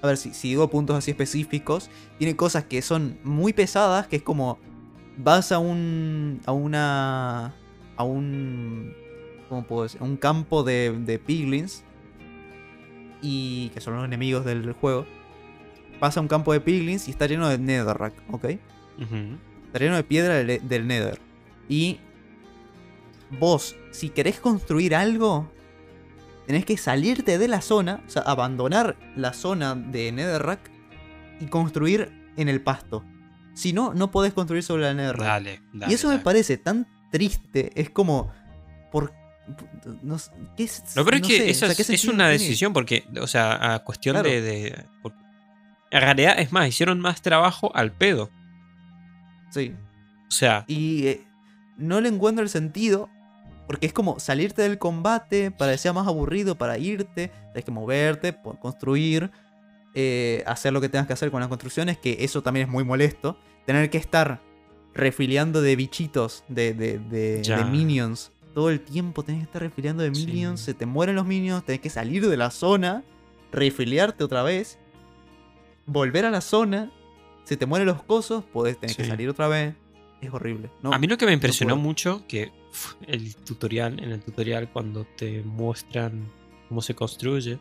[0.00, 4.16] a ver si, si digo puntos así específicos, tiene cosas que son muy pesadas, que
[4.16, 4.58] es como
[5.18, 7.54] vas a un a una
[7.96, 8.94] a un
[9.50, 10.00] ¿cómo puedo decir?
[10.00, 11.84] A un campo de, de piglins
[13.24, 15.06] y que son los enemigos del juego.
[15.98, 18.44] Vas a un campo de piglins y está lleno de netherrack, ¿ok?
[18.44, 21.18] Está lleno de piedra del, del Nether.
[21.68, 21.98] Y
[23.38, 25.50] vos, si querés construir algo,
[26.46, 30.70] tenés que salirte de la zona, o sea, abandonar la zona de Netherrack
[31.40, 33.04] y construir en el pasto.
[33.54, 35.26] Si no, no podés construir sobre la Netherrack.
[35.26, 35.90] Dale, dale.
[35.90, 37.70] y eso me parece tan triste.
[37.80, 38.32] Es como.
[38.92, 39.12] Por.
[40.02, 40.16] No,
[40.56, 42.28] ¿qué es, Lo peor es no que sé, eso o sea, es, ¿qué es una
[42.28, 44.28] decisión porque, o sea, a cuestión Claro.
[44.30, 44.40] de...
[44.40, 44.84] de-
[45.90, 48.30] en realidad, es más, hicieron más trabajo al pedo.
[49.50, 49.72] Sí.
[50.26, 51.24] O sea, Y eh,
[51.76, 53.08] no le encuentro el sentido.
[53.66, 57.28] Porque es como salirte del combate para que sea más aburrido, para irte.
[57.52, 59.30] Tienes que moverte, construir,
[59.94, 61.96] eh, hacer lo que tengas que hacer con las construcciones.
[61.96, 63.38] Que eso también es muy molesto.
[63.64, 64.42] Tener que estar
[64.92, 67.56] refiliando de bichitos, de, de, de- Ya.
[67.58, 68.32] de minions.
[68.54, 70.26] Todo el tiempo tenés que estar refiliando de Sí.
[70.26, 70.60] minions.
[70.60, 71.64] Se te mueren los minions.
[71.64, 73.02] Tenés que salir de la zona.
[73.52, 74.78] Refiliarte otra vez.
[75.86, 76.90] Volver a la zona.
[77.44, 78.44] Se te mueren los cosos.
[78.44, 79.74] Podés tener que salir otra vez.
[80.20, 80.70] Es horrible.
[80.82, 82.50] No, a mí lo que me impresionó mucho, que
[83.06, 86.30] el tutorial, en el tutorial cuando te muestran
[86.68, 87.58] cómo se construye,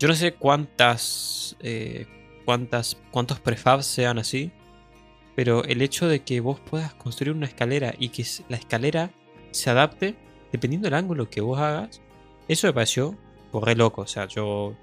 [0.00, 2.06] yo no sé cuántas, eh,
[2.44, 4.50] cuántas, cuántos prefabs sean así,
[5.36, 9.10] pero el hecho de que vos puedas construir una escalera y que la escalera
[9.54, 10.16] se adapte
[10.52, 12.00] dependiendo del ángulo que vos hagas,
[12.48, 13.16] eso me pareció
[13.50, 14.02] pues, re loco.
[14.02, 14.76] O sea, yo, o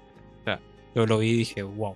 [0.44, 0.60] sea,
[0.94, 1.94] yo lo vi y dije, wow.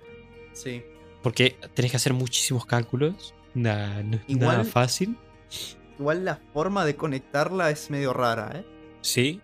[0.53, 0.83] Sí.
[1.21, 3.33] Porque tenés que hacer muchísimos cálculos.
[3.53, 5.17] Nada, no es Igual- nada fácil.
[5.99, 8.65] Igual la forma de conectarla es medio rara, ¿eh?
[9.01, 9.41] Sí,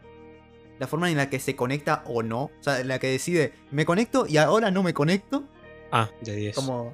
[0.79, 2.43] La forma en la que se conecta o no.
[2.45, 5.43] O sea, en la que decide, me conecto y ahora no me conecto.
[5.91, 6.55] Ah, de 10.
[6.55, 6.93] Como,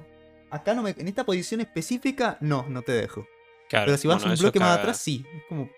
[0.50, 0.90] acá no me.
[0.90, 3.26] En esta posición específica, no, no te dejo.
[3.68, 5.24] Claro, Pero si vas bueno, un bloque más atrás, sí.
[5.34, 5.68] Es como,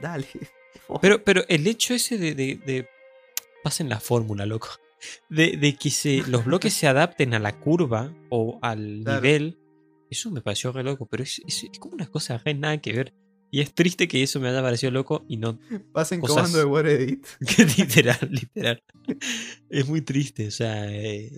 [0.00, 0.26] dale.
[1.00, 2.34] Pero, pero el hecho ese de.
[2.34, 2.88] de, de-
[3.62, 4.68] pasen la fórmula, loco.
[5.28, 9.20] De, de que se, los bloques se adapten a la curva o al Claro.
[9.22, 9.58] nivel.
[10.10, 11.06] Eso me pareció re loco.
[11.06, 13.14] Pero es, es- es como una cosa re nada que ver.
[13.50, 15.58] Y es triste que eso me haya parecido loco y no.
[15.92, 17.26] Pasen cosas- comando de Word Edit.
[17.56, 18.82] que literal, literal.
[19.70, 20.48] Es muy triste.
[20.48, 20.90] O sea.
[20.90, 21.30] eh,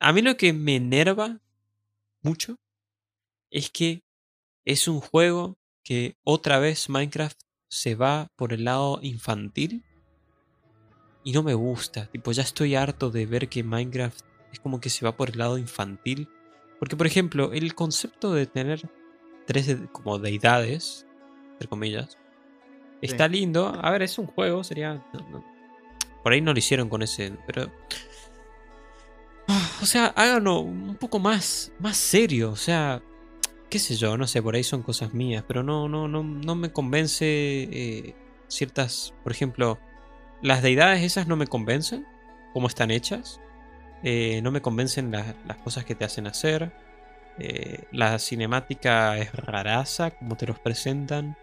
[0.00, 1.40] a mí lo que me enerva
[2.22, 2.56] mucho
[3.50, 4.02] es que
[4.64, 5.56] es un juego
[5.86, 9.84] que otra vez Minecraft se va por el lado infantil
[11.22, 12.06] y no me gusta.
[12.10, 14.18] Tipo, ya estoy harto de ver que Minecraft
[14.52, 16.28] es como que se va por el lado infantil.
[16.80, 18.90] Porque, por ejemplo, el concepto de tener
[19.46, 21.06] tres de- como deidades,
[21.52, 22.18] entre comillas,
[23.00, 23.68] está lindo.
[23.80, 24.94] A ver, es un juego, sería.
[25.12, 25.44] no- no-
[26.24, 27.70] por ahí no lo hicieron con ese, pero.
[29.46, 32.50] Ah, O sea, háganlo un poco más, más serio.
[32.50, 33.00] O sea,
[33.70, 36.54] qué sé yo, no sé, por ahí son cosas mías, pero no, no, no, no
[36.54, 38.14] me convence eh,
[38.48, 39.78] ciertas, por ejemplo,
[40.42, 42.06] las deidades esas no me convencen,
[42.52, 43.40] cómo están hechas,
[44.02, 46.72] eh, no me convencen las- las cosas que te hacen hacer,
[47.38, 51.36] eh, la cinemática es raraza, como te los presentan,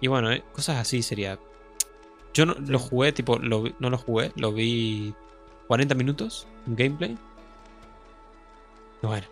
[0.00, 1.38] y bueno, cosas así sería.
[2.34, 5.14] Yo no lo jugué, tipo, lo no lo jugué, lo vi
[5.66, 7.16] 40 minutos, un gameplay.
[9.02, 9.26] Bueno.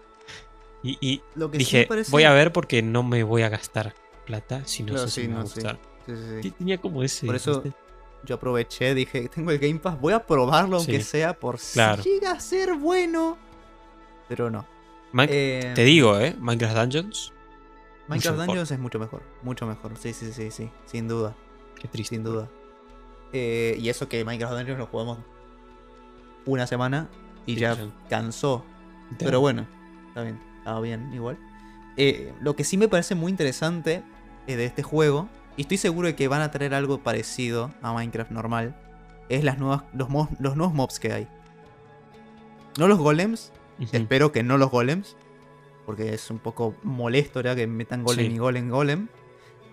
[0.85, 3.49] Y, y Lo que sí dije, parece- voy a ver porque no me voy a
[3.49, 3.95] gastar
[4.27, 5.79] plata, si no Claro, sé si sí, me va a no, gustar.
[6.43, 7.27] Sí, Tenía como ese.
[7.27, 7.77] Por eso- ¿viste?
[8.25, 12.03] Yo aproveché, dije, tengo el Game Pass, voy a probarlo aunque sea por Claro.
[12.03, 13.37] si llega a ser bueno.
[14.29, 14.67] Pero no.
[15.29, 16.35] Eh, Te digo, ¿eh?
[16.39, 17.33] Minecraft Dungeons.
[18.09, 18.39] Minecraft.
[18.39, 19.23] Dungeons es mucho mejor.
[19.43, 19.93] Mucho mejor.
[19.99, 20.71] Sí, sí, sí, sí.
[20.87, 21.35] Sin duda.
[21.81, 22.15] Qué triste.
[22.15, 22.49] Sin duda.
[23.33, 25.19] Eh, y eso que Minecraft Dungeons lo jugamos
[26.47, 27.09] una semana
[27.47, 27.77] y Sí, ya
[28.09, 28.65] cansó.
[29.19, 29.67] Pero bueno,
[30.09, 30.41] está bien.
[30.65, 31.37] Estaba bien, igual.
[31.99, 34.03] Eh, lo que sí me parece muy interesante
[34.47, 37.93] eh, de este juego, y estoy seguro de que van a traer algo parecido a
[37.93, 38.75] Minecraft normal,
[39.29, 40.09] es las nuevas, los,
[40.41, 41.29] los nuevos mobs que hay.
[42.79, 43.53] No los golems,
[43.93, 45.17] espero que no los golems,
[45.85, 48.35] porque es un poco molesto ya que metan golem Sí.
[48.35, 49.09] y golem, golem.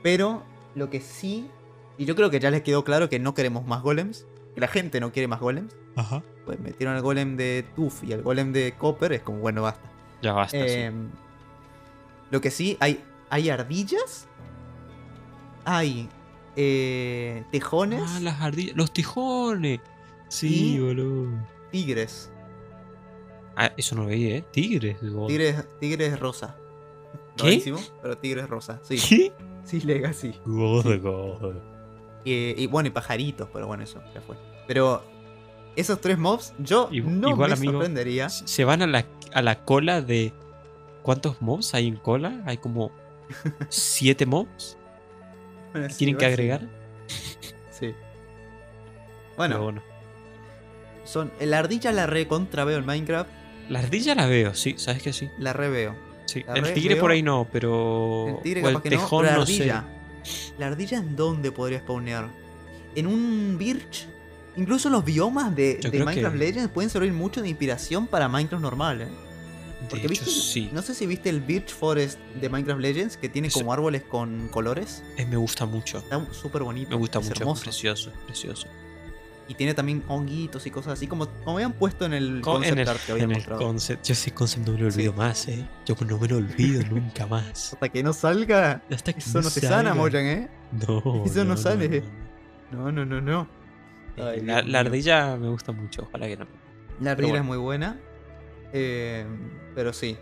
[0.04, 0.44] Pero
[0.76, 1.50] lo que sí,
[1.98, 4.68] y yo creo que ya les quedó claro que no queremos más golems, que la
[4.68, 5.74] gente no quiere más golems.
[5.96, 6.22] Ajá.
[6.46, 9.90] Pues metieron al golem de Tuf y al golem de Copper, es como, bueno, basta.
[10.22, 10.58] Ya basta.
[10.68, 10.74] sí.
[10.74, 11.10] Em,
[12.30, 14.28] Lo que sí, hay, hay ardillas,
[15.66, 16.10] hay
[16.56, 18.76] eh, tejones, Ah, las ardillas.
[18.76, 19.80] Los tijones.
[20.28, 21.30] Sí, boludo.
[21.72, 22.32] tigres.
[23.56, 24.46] Ah, eso no lo veía, ¿eh?
[24.52, 24.98] Tigres.
[25.28, 26.56] Tigres, tigres rosa.
[27.36, 27.44] ¿Qué?
[27.44, 28.80] Rarísimo, pero tigres rosa.
[28.84, 29.34] Sí, ¿Qué?
[29.66, 30.34] sí, Legacy.
[30.46, 31.56] God, God.
[32.24, 34.38] Eh, y bueno, y pajaritos, pero bueno, eso ya fue.
[34.68, 35.04] Pero
[35.76, 38.30] esos tres mobs, yo no igual, me amigo, sorprendería.
[38.30, 40.34] Se van a la, a la cola de.
[41.04, 42.42] ¿Cuántos mobs hay en cola?
[42.46, 42.92] Hay como.
[43.70, 44.78] ¿Siete mobs?
[45.72, 46.68] Bueno, sí, ¿Tienen que agregar?
[47.70, 47.94] Sí.
[49.38, 49.82] Bueno, bueno.
[51.06, 53.30] son, la ardilla la re contra veo en Minecraft.
[53.70, 55.30] La ardilla la veo, sí, ¿sabes que sí?
[55.40, 55.96] La re veo.
[56.26, 56.44] Sí.
[56.46, 57.02] La El re tigre veo.
[57.02, 58.28] por ahí no, pero.
[58.28, 59.54] El tigre o el que no, pero la no sé.
[59.72, 59.86] ardilla.
[60.58, 62.28] ¿La ardilla en dónde podría spawnear?
[62.96, 64.08] ¿En un Birch?
[64.58, 68.62] Incluso los biomas de, de Minecraft que- Legends pueden servir mucho de inspiración para Minecraft
[68.62, 69.06] normal, ¿eh?
[69.06, 70.70] De Porque hecho, viste, sí.
[70.74, 74.04] no sé si viste el Birch Forest de Minecraft Legends que tiene Eso- como árboles
[74.04, 75.04] con colores.
[75.18, 76.00] Eh, me gusta mucho.
[76.00, 76.90] Está súper bonito.
[76.92, 77.34] Me gusta es mucho.
[77.36, 77.64] Es hermoso.
[77.64, 78.68] precioso, es precioso.
[79.48, 82.74] Y tiene también honguitos y cosas así, como, como habían puesto en el Con- concept
[82.74, 83.62] en el, art que habían en el mostrado.
[83.62, 84.06] concept.
[84.06, 84.98] Yo ese concept no me lo Sí.
[85.00, 85.66] olvido más, ¿eh?
[85.86, 87.74] Yo no me lo olvido nunca más.
[87.74, 89.94] Hasta que no salga, Hasta que eso no se sana.
[89.94, 90.50] Mojang, ¿eh?
[90.88, 91.24] No.
[91.26, 92.04] Eso no sale.
[92.72, 93.48] No, no, no, no.
[94.18, 96.46] Eh, Ay, la, ardilla me gusta mucho, ojalá que no.
[97.00, 97.44] La ardilla bueno.
[97.44, 98.00] es muy buena.
[98.74, 99.26] eh,
[99.76, 100.18] pero sí.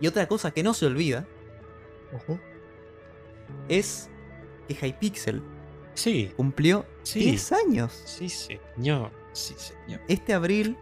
[0.00, 1.26] Y otra cosa que no se olvida
[3.68, 4.08] es
[4.68, 5.42] que Hypixel
[5.94, 7.20] Sí, cumplió Sí.
[7.20, 8.02] 10 años.
[8.06, 9.10] sí, señor.
[9.32, 10.00] Sí, señor.
[10.08, 10.76] Este abril,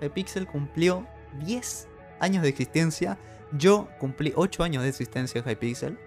[0.00, 1.06] Hypixel cumplió
[1.44, 1.88] 10
[2.20, 3.18] años de existencia.
[3.52, 5.98] Yo cumplí 8 años de existencia en Hypixel.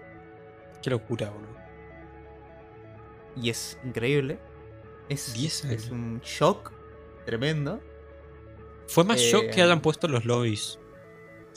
[0.82, 1.48] Qué locura, boludo.
[3.36, 4.38] Y es increíble.
[5.10, 5.84] Es, 10 años.
[5.84, 6.72] es un shock
[7.26, 7.82] tremendo.
[8.88, 10.78] Fue más shock Eh, que hayan puesto los lobbies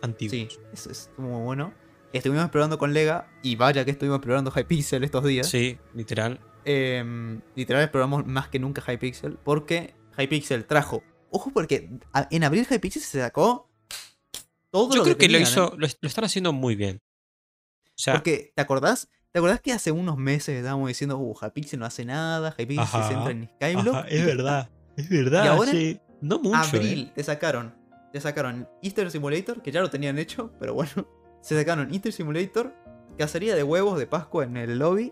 [0.02, 0.32] antiguos.
[0.32, 1.74] Sí, es, es muy bueno.
[2.12, 3.32] Estuvimos explorando con Lega.
[3.42, 5.48] Y vaya que estuvimos explorando Hypixel estos días.
[5.48, 6.40] Sí, literal.
[6.66, 9.38] Em, literal exploramos más que nunca Hypixel.
[9.44, 11.04] Porque Hypixel trajo.
[11.30, 11.90] Ojo, porque
[12.30, 13.70] en abril Hypixel se sacó
[14.70, 15.78] todo Yo lo creo que lo tenían, hizo, ¿eh?
[15.78, 17.02] lo, lo están haciendo muy bien.
[17.90, 19.10] O sea, Porque, ¿te acordás?
[19.34, 23.08] ¿Te acordás que hace unos meses estábamos diciendo, uh, Hypixel no hace nada, Hypixel se
[23.08, 23.96] centra en Skyblock?
[23.96, 25.44] ajá, es verdad, es verdad.
[25.44, 26.00] Y ahora, sí.
[26.22, 26.58] No mucho.
[26.58, 27.12] Abril, eh.
[27.16, 27.74] te sacaron.
[28.12, 30.92] Te sacaron Easter Simulator, que ya lo tenían hecho, pero bueno.
[31.42, 32.76] Se sacaron Easter Simulator,
[33.18, 35.12] cacería de huevos de Pascua en el lobby.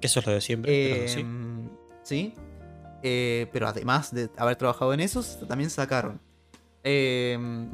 [0.00, 0.94] Que eso es lo de siempre.
[0.94, 1.20] pero sí.
[1.20, 1.68] Em,
[2.04, 2.34] sí.
[3.02, 6.20] Eh, pero además de haber trabajado en esos, también sacaron
[6.84, 7.68] em,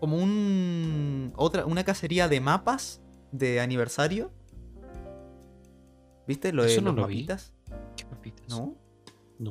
[0.00, 4.32] como un otra una cacería de mapas de aniversario.
[6.30, 7.14] ¿Viste lo de Eso no los lo vi.
[7.16, 7.52] mapitas?
[7.96, 8.48] ¿Qué papitas?
[8.48, 8.76] No,
[9.40, 9.50] No.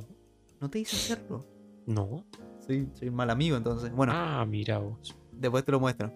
[0.62, 1.46] no te hice hacerlo.
[1.86, 2.24] No.
[2.66, 3.92] Sí, soy un mal amigo entonces.
[3.92, 5.14] Bueno, Ah, mira vos.
[5.34, 6.14] después te lo muestro.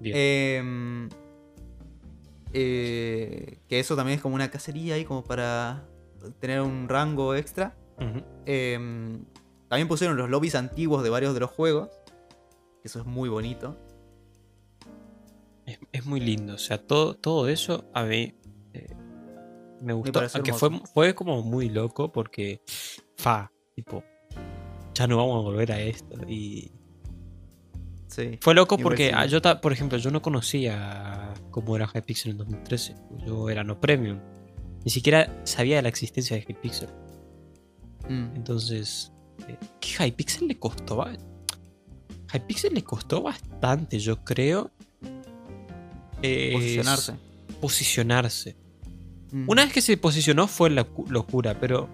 [0.00, 0.16] Bien.
[0.18, 1.08] Em,
[2.52, 5.86] eh, que eso también es como una cacería ahí como para
[6.40, 7.76] tener un rango extra.
[8.44, 9.24] Em,
[9.68, 11.90] también pusieron los lobbies antiguos de varios de los juegos.
[12.82, 13.76] Eso es muy bonito.
[15.66, 16.54] Es, es muy lindo.
[16.54, 18.34] O sea, todo, todo eso a mí
[19.82, 20.22] me gustó.
[20.34, 22.60] Aunque fue, fue como muy loco porque.
[23.16, 24.02] Fa, tipo.
[24.94, 26.16] Ya no vamos a volver a esto.
[26.28, 26.72] Y.
[28.08, 28.38] Sí.
[28.42, 29.28] Fue loco porque sí.
[29.28, 32.94] yo, por ejemplo, yo no conocía cómo era Hypixel en 2013.
[33.26, 34.20] Yo era no premium.
[34.84, 36.88] Ni siquiera sabía de la existencia de Hypixel.
[38.08, 39.12] Mm, Entonces,
[39.48, 41.04] eh, ¿qué Hypixel le costó?
[42.34, 44.70] Hypixel le costó bastante, yo creo.
[46.20, 47.14] eh, posicionarse.
[47.60, 48.56] Posicionarse.
[49.32, 51.88] Mm, Una vez que se posicionó fue la cu- locura, pero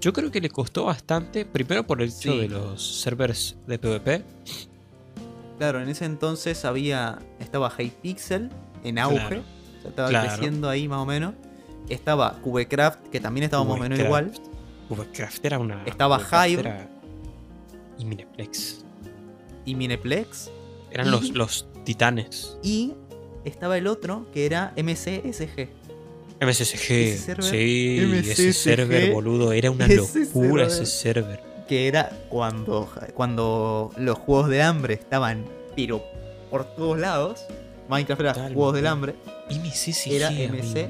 [0.00, 1.44] yo creo que le costó bastante.
[1.44, 2.38] Primero por el hecho Sí.
[2.38, 4.24] de los servers de PvP.
[5.58, 7.18] Claro, en ese entonces había.
[7.40, 8.50] Estaba Hypixel
[8.84, 9.16] en auge.
[9.18, 9.40] Claro.
[9.40, 10.28] o sea, estaba Claro.
[10.28, 11.34] creciendo ahí más o menos.
[11.88, 14.26] Estaba Cubecraft, que también estaba más o menos igual.
[14.26, 14.88] Cubecraft.
[14.88, 15.84] Cubecraft era una.
[15.84, 16.60] Estaba Cubecraft Hive.
[16.60, 16.88] era-
[17.98, 18.84] Y Mineplex.
[19.64, 20.50] Y Mineplex.
[20.90, 22.56] Eran Y- los, los titanes.
[22.62, 22.94] Y
[23.44, 25.68] estaba el otro que era MCSG.
[26.40, 27.16] MSSG.
[27.18, 29.52] Server- Sí, ese MSSG, server, boludo.
[29.52, 31.40] Era una locura ese server.
[31.68, 35.44] Que era cuando, cuando los juegos de hambre estaban,
[35.76, 36.02] pero
[36.50, 37.44] por todos lados.
[37.88, 39.14] Minecraft era juegos del hambre.
[39.50, 40.12] MSSG.
[40.12, 40.30] Era.
[40.30, 40.88] MC.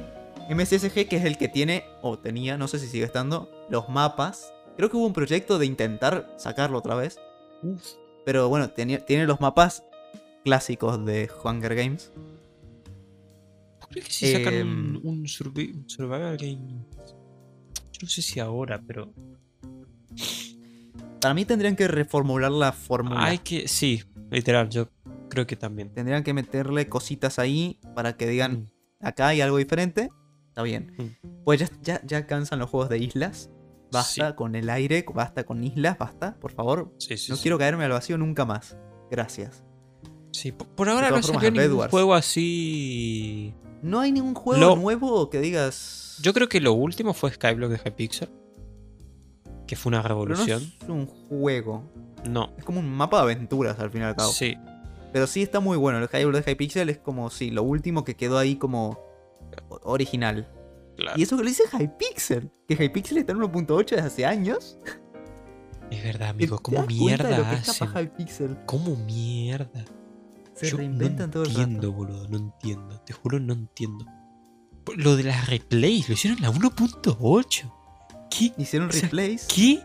[0.51, 4.53] MCSG, que es el que tiene, o tenía, no sé si sigue estando, los mapas.
[4.77, 7.19] Creo que hubo un proyecto de intentar sacarlo otra vez.
[7.63, 7.83] Uf,
[8.25, 9.83] Pero bueno, tenía, tiene los mapas
[10.45, 12.11] clásicos de Hunger Games.
[13.91, 16.85] Creo que si sacan Em, un, un survival game.
[17.93, 19.13] Yo no sé si ahora, pero.
[21.21, 23.25] Para mí tendrían que reformular la fórmula.
[23.25, 23.67] Hay que.
[23.69, 24.89] Sí, literal, yo
[25.29, 25.93] creo que también.
[25.93, 28.53] Tendrían que meterle cositas ahí para que digan,
[29.01, 29.07] Mm.
[29.07, 30.11] acá hay algo diferente.
[30.49, 30.93] Está bien.
[30.97, 31.29] Mm.
[31.45, 33.51] Pues ya, ya, ya cansan los juegos de islas.
[33.91, 34.37] Basta Sí.
[34.37, 36.95] con el aire, basta con islas, basta, por favor.
[36.99, 38.77] Sí, sí, no quiero caerme al vacío nunca más.
[39.11, 39.65] Gracias.
[40.31, 43.55] Sí, por, por ahora no salió ningún juego así.
[43.83, 46.19] No hay ningún juego Lo- nuevo que digas.
[46.23, 48.29] Yo creo que lo último fue Skyblock de Hypixel.
[49.67, 50.63] Que fue una Pero no revolución.
[50.83, 51.85] es un juego.
[52.29, 52.53] No.
[52.57, 54.33] Es como un mapa de aventuras al fin y al cabo.
[54.33, 54.57] Sí.
[55.13, 55.99] Pero sí está muy bueno.
[55.99, 58.99] El Hyrule de Hypixel es como, sí, lo último que quedó ahí como
[59.83, 60.49] original.
[60.97, 61.19] Claro.
[61.19, 62.51] Y eso que lo dice Hypixel.
[62.67, 64.79] Que Hypixel está en 1.8 desde hace años.
[65.91, 66.59] Es verdad, ¿Te amigo.
[66.59, 68.59] ¿Cómo mierda hacen?
[68.67, 69.85] ¿Cómo mierda?
[70.59, 71.93] Se Yo reinventan no todo el entiendo, rato.
[71.93, 72.29] boludo.
[72.29, 73.01] No entiendo.
[73.01, 74.05] Te juro, no entiendo.
[74.97, 77.73] Lo de las replays, lo hicieron en la 1.8.
[78.31, 78.53] ¿Qué?
[78.57, 79.47] Hicieron O sea, replays.
[79.47, 79.81] ¿Qué?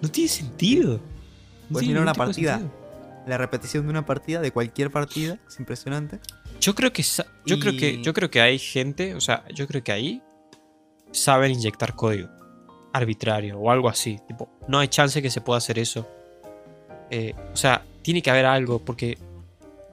[0.00, 0.94] No tiene sentido.
[0.94, 1.00] No
[1.72, 2.58] Pues tiene mira una partida.
[2.58, 2.84] sentido.
[3.26, 5.38] La repetición de una partida, de cualquier partida.
[5.48, 6.20] Es impresionante.
[6.60, 7.02] Yo creo que
[7.46, 10.22] yo creo que yo creo que hay gente, o sea, yo creo que ahí
[11.12, 12.28] saben inyectar código
[12.92, 14.18] arbitrario o algo así.
[14.28, 16.06] Tipo, no hay chance que se pueda hacer eso.
[17.10, 19.18] Eh, o sea, tiene que haber algo porque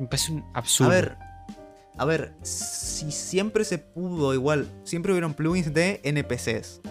[0.01, 0.91] me parece un absurdo.
[0.91, 1.17] A ver.
[1.97, 6.81] A ver, si siempre se pudo igual, siempre hubieron plugins de NPCs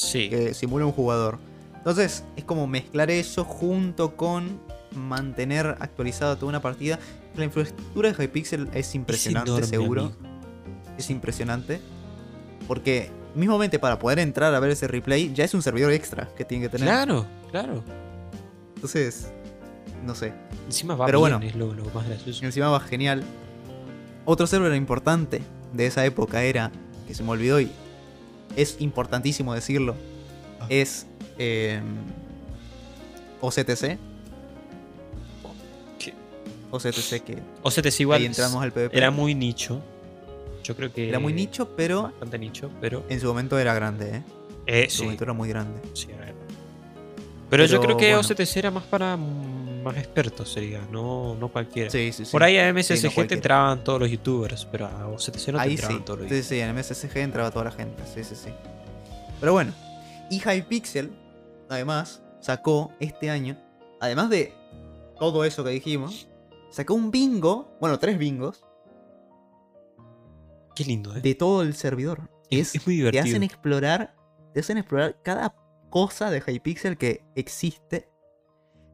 [0.00, 1.38] sí, que simulan un jugador.
[1.76, 4.60] Entonces, es como mezclar eso junto con
[4.94, 6.98] mantener actualizada toda una partida.
[7.36, 10.02] La infraestructura de Hypixel es impresionante, enorme, seguro.
[10.02, 10.16] amigo.
[10.98, 11.80] Es impresionante.
[12.66, 16.44] Porque, mismamente para poder entrar a ver ese replay, ya es un servidor extra que
[16.44, 16.88] tiene que tener.
[16.88, 17.82] Claro, claro.
[18.74, 19.32] Entonces,
[20.04, 20.32] no sé.
[20.66, 21.46] Encima va Pero bien, bueno.
[21.46, 22.44] es lo, lo más gracioso.
[22.44, 23.22] Encima va genial.
[24.24, 25.42] Otro server importante
[25.72, 26.70] de esa época era,
[27.06, 27.70] que se me olvidó y
[28.56, 29.94] es importantísimo decirlo,
[30.60, 30.66] Ah.
[30.68, 31.06] es
[31.38, 31.80] eh,
[33.40, 33.98] OCTC.
[35.98, 36.14] ¿Qué?
[36.70, 38.96] OCTC que O sea, te sigo ahí entramos al PvP.
[38.96, 39.80] Era muy nicho.
[40.62, 44.16] Yo creo que Era muy nicho, pero bastante nicho, pero en su momento era grande,
[44.16, 44.22] ¿eh?
[44.66, 45.80] eh, En su sí, momento era muy grande.
[45.94, 46.34] sí, a ver.
[47.48, 48.20] Pero, yo Pero, creo que bueno.
[48.28, 49.16] OCTC era más para
[49.82, 51.90] más expertos, sería, no, no cualquiera.
[51.90, 52.32] Sí, sí, sí.
[52.32, 55.64] Por ahí a MSSG no te entraban todos los youtubers, pero a OCTC no te
[55.64, 56.02] Ahí entraban sí.
[56.04, 58.02] todos los Sí, sí, en MSSG entraba toda la gente.
[58.12, 58.50] Sí, sí, sí.
[59.40, 59.72] Pero bueno.
[60.30, 61.10] Y Hypixel,
[61.68, 63.56] además, sacó este año,
[64.00, 64.54] además de
[65.18, 66.28] todo eso que dijimos,
[66.70, 68.64] sacó un bingo, bueno, tres bingos,
[70.74, 71.20] Qué lindo, ¿eh?
[71.20, 72.30] de todo el servidor.
[72.48, 73.24] Es, Es, muy te divertido.
[73.24, 74.14] hacen explorar,
[74.54, 75.54] te hacen explorar cada
[75.90, 78.09] cosa de Hypixel que existe.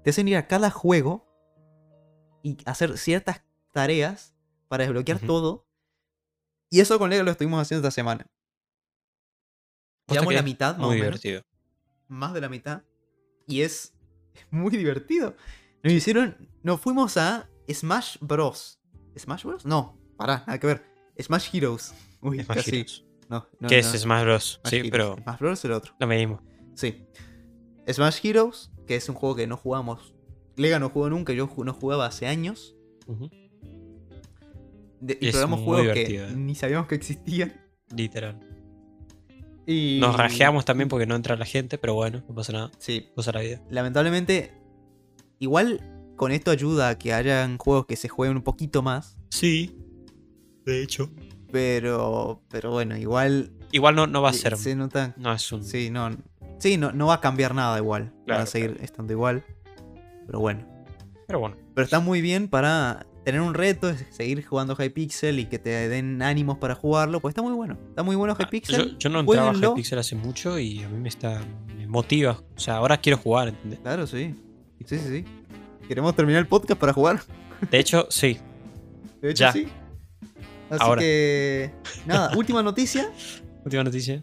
[0.06, 1.26] Te hacen ir a cada juego
[2.44, 3.42] y hacer ciertas
[3.72, 4.36] tareas
[4.68, 5.66] para desbloquear todo.
[6.70, 8.24] Y eso con Lego lo estuvimos haciendo esta semana.
[10.06, 11.20] Llevamos la mitad, más Muy o menos.
[11.20, 11.42] divertido.
[12.06, 12.82] Más de la mitad.
[13.48, 13.94] Y es
[14.48, 15.34] muy divertido.
[15.82, 16.48] Nos hicieron.
[16.62, 18.78] Nos fuimos a Smash Bros.
[19.18, 19.66] ¿Smash Bros?
[19.66, 20.84] No, pará, nada que ver.
[21.20, 21.92] Smash Heroes.
[22.20, 22.70] Uy, Smash casi.
[22.76, 23.04] Heroes.
[23.28, 23.88] No, no, ¿Qué no.
[23.88, 24.60] es Smash Bros?
[24.62, 24.90] Smash Sí, Heroes.
[24.92, 25.94] pero Smash Bros es el otro.
[25.98, 26.40] lo mismo.
[26.74, 27.04] Sí.
[27.92, 30.14] Smash Heroes, que es un juego que no jugamos.
[30.56, 32.74] Lega no jugó nunca, yo no jugaba hace años.
[35.00, 36.36] De- Es exploramos muy juegos divertido, que eh.
[36.36, 37.52] ni sabíamos que existían.
[37.94, 38.40] Literal.
[39.66, 39.98] Y...
[40.00, 42.70] Nos rajeamos también porque no entra la gente, pero bueno, no pasa nada.
[42.78, 43.60] Sí, Cosa la vida.
[43.70, 44.52] lamentablemente.
[45.38, 49.18] Igual con esto ayuda a que hayan juegos que se jueguen un poquito más.
[49.30, 49.76] Sí.
[50.64, 51.10] De hecho.
[51.52, 52.42] Pero.
[52.48, 53.52] Pero bueno, igual.
[53.72, 54.56] Igual no, no va a ser.
[54.56, 55.14] Se nota.
[55.18, 55.62] No es un.
[55.64, 56.10] Sí, no.
[56.58, 58.12] Sí, no, no va a cambiar nada igual.
[58.30, 59.44] va a seguir estando igual.
[60.26, 60.66] Pero bueno.
[61.26, 61.56] Pero bueno.
[61.74, 66.22] Pero está muy bien para tener un reto, seguir jugando Hypixel y que te den
[66.22, 67.20] ánimos para jugarlo.
[67.20, 67.76] Pues está muy bueno.
[67.90, 68.92] Está muy bueno Ah, Hypixel.
[68.92, 69.54] Yo, yo no entraba a.
[69.54, 71.40] Hypixel hace mucho y a mí me está.
[71.76, 72.40] me motiva.
[72.56, 73.80] O sea, ahora quiero jugar, ¿entendés?
[73.80, 74.34] Claro, sí.
[74.86, 75.24] Sí, sí, sí.
[75.88, 77.20] ¿Queremos terminar el podcast para jugar?
[77.70, 78.38] De hecho, sí.
[79.20, 79.52] De hecho, Ya.
[79.52, 79.66] sí.
[80.70, 81.00] Así Ahora.
[81.00, 81.70] que.
[82.06, 83.10] Nada, última noticia.
[83.64, 84.22] Última noticia.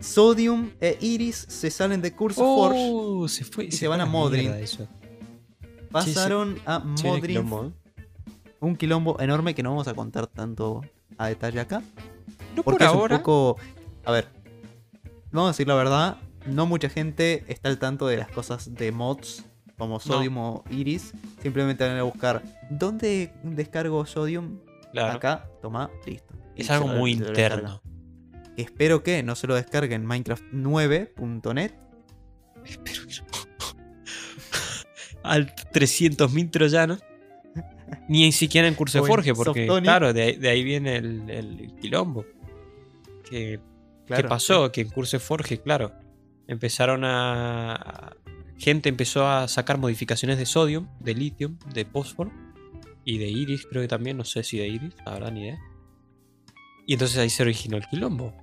[0.00, 2.90] Sodium e Iris se salen de Curse Forge.
[2.92, 3.64] Oh, se fue.
[3.66, 4.52] y se van a Modrin.
[5.90, 8.04] pasaron a Sí, quilombo, ¿eh?
[8.60, 10.82] Un quilombo enorme que no vamos a contar tanto
[11.16, 11.82] a detalle acá.
[12.56, 13.16] No por Porque es ahora.
[13.16, 13.56] un poco.
[14.04, 14.28] A ver.
[15.30, 16.16] Vamos a decir la verdad.
[16.46, 19.44] No mucha gente está al tanto de las cosas de mods
[19.76, 21.12] como Sodium o Iris.
[21.42, 24.58] Simplemente van a buscar ¿dónde descargo Sodium?
[24.92, 25.16] Claro.
[25.18, 26.34] Acá, toma, listo.
[26.56, 27.80] Es se algo muy se interno.
[28.58, 31.72] Espero que no se lo descarguen en Minecraft9.net.
[32.64, 33.38] Espero que no.
[35.22, 37.00] Al 300.000 troyanos.
[38.08, 40.96] Ni siquiera en curso O de en Forge, porque claro, de ahí, de ahí viene
[40.96, 42.26] el, el quilombo.
[43.30, 43.60] Que,
[44.08, 44.22] Claro.
[44.22, 44.72] ¿Qué pasó?
[44.72, 45.92] Que en curso de Forge, claro,
[46.46, 48.16] empezaron a.
[48.56, 52.32] Gente empezó a sacar modificaciones de sodium, de lithium, de fósforo
[53.04, 55.58] y de iris, creo que también, no sé si de iris, la verdad ni idea.
[56.86, 58.34] Y entonces ahí se originó el quilombo.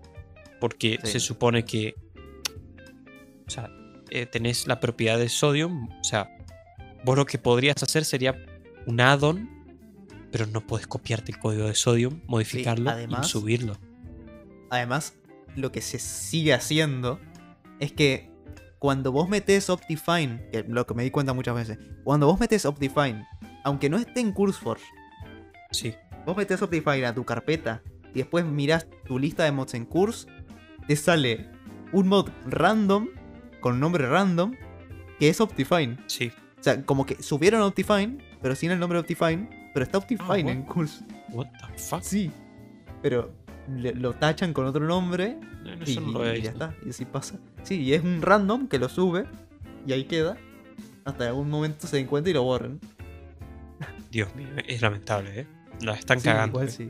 [0.66, 1.12] Porque Sí.
[1.12, 1.94] se supone que.
[3.48, 3.70] O sea,
[4.10, 5.90] eh, tenés la propiedad de sodium.
[6.00, 6.28] O sea,
[7.04, 8.36] vos lo que podrías hacer sería
[8.88, 9.48] un add-on,
[10.32, 13.78] pero no podés copiarte el código de sodium, modificarlo además- y subirlo.
[14.72, 15.14] Además,
[15.56, 17.20] lo que se sigue haciendo
[17.80, 18.32] es que
[18.80, 22.66] cuando vos metés Optifine, que lo que me di cuenta muchas veces, cuando vos metés
[22.66, 23.24] Optifine,
[23.64, 24.84] aunque no esté en CurseForge,
[25.70, 25.94] Sí,
[26.26, 30.26] vos metés Optifine a tu carpeta y después mirás tu lista de mods en Curse,
[30.88, 31.48] te sale
[31.92, 33.08] un mod random,
[33.62, 34.54] con nombre random,
[35.20, 35.98] que es Optifine.
[36.08, 36.32] sí.
[36.60, 40.52] O sea, como que subieron Optifine, pero sin el nombre Optifine, pero está Optifine Ah,
[40.52, 41.04] en Curse.
[41.32, 42.02] What the fuck?
[42.02, 42.32] Sí,
[43.04, 43.32] pero
[43.78, 47.38] le- lo tachan con otro nombre No, no, y, no ya está, y así pasa.
[47.62, 49.26] Sí, y es un random que lo sube
[49.86, 50.38] y ahí queda.
[51.04, 52.80] Hasta algún momento se den cuenta y lo borren.
[54.10, 55.48] Dios mío, es lamentable, ¿eh?
[55.82, 56.54] La están Sí, cagando.
[56.58, 56.72] igual ¿eh?
[56.72, 56.90] sí.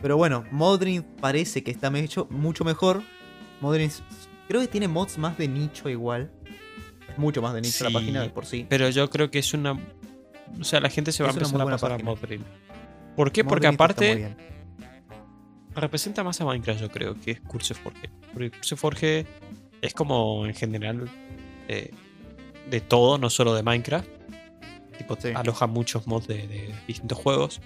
[0.00, 3.02] Pero bueno, Modrin parece que está hecho mucho mejor.
[3.60, 3.90] Modrin
[4.48, 6.30] creo que tiene mods más de nicho igual.
[7.10, 8.66] Es mucho más de nicho la página de por sí.
[8.68, 9.72] Pero yo creo que es una.
[10.60, 12.10] O sea, la gente se va Es a empezar a pasar a página.
[12.10, 12.44] Modrin.
[13.16, 13.42] ¿Por qué?
[13.44, 14.36] Porque Modrin aparte
[15.74, 18.10] representa más a Minecraft, yo creo, que es Curse Forge.
[18.32, 19.26] Porque Curse Forge
[19.82, 21.08] es como en general
[21.68, 21.90] eh,
[22.70, 24.08] de todo, no solo de Minecraft.
[24.98, 25.28] Tipo, Sí.
[25.34, 27.60] aloja muchos mods de, de distintos juegos.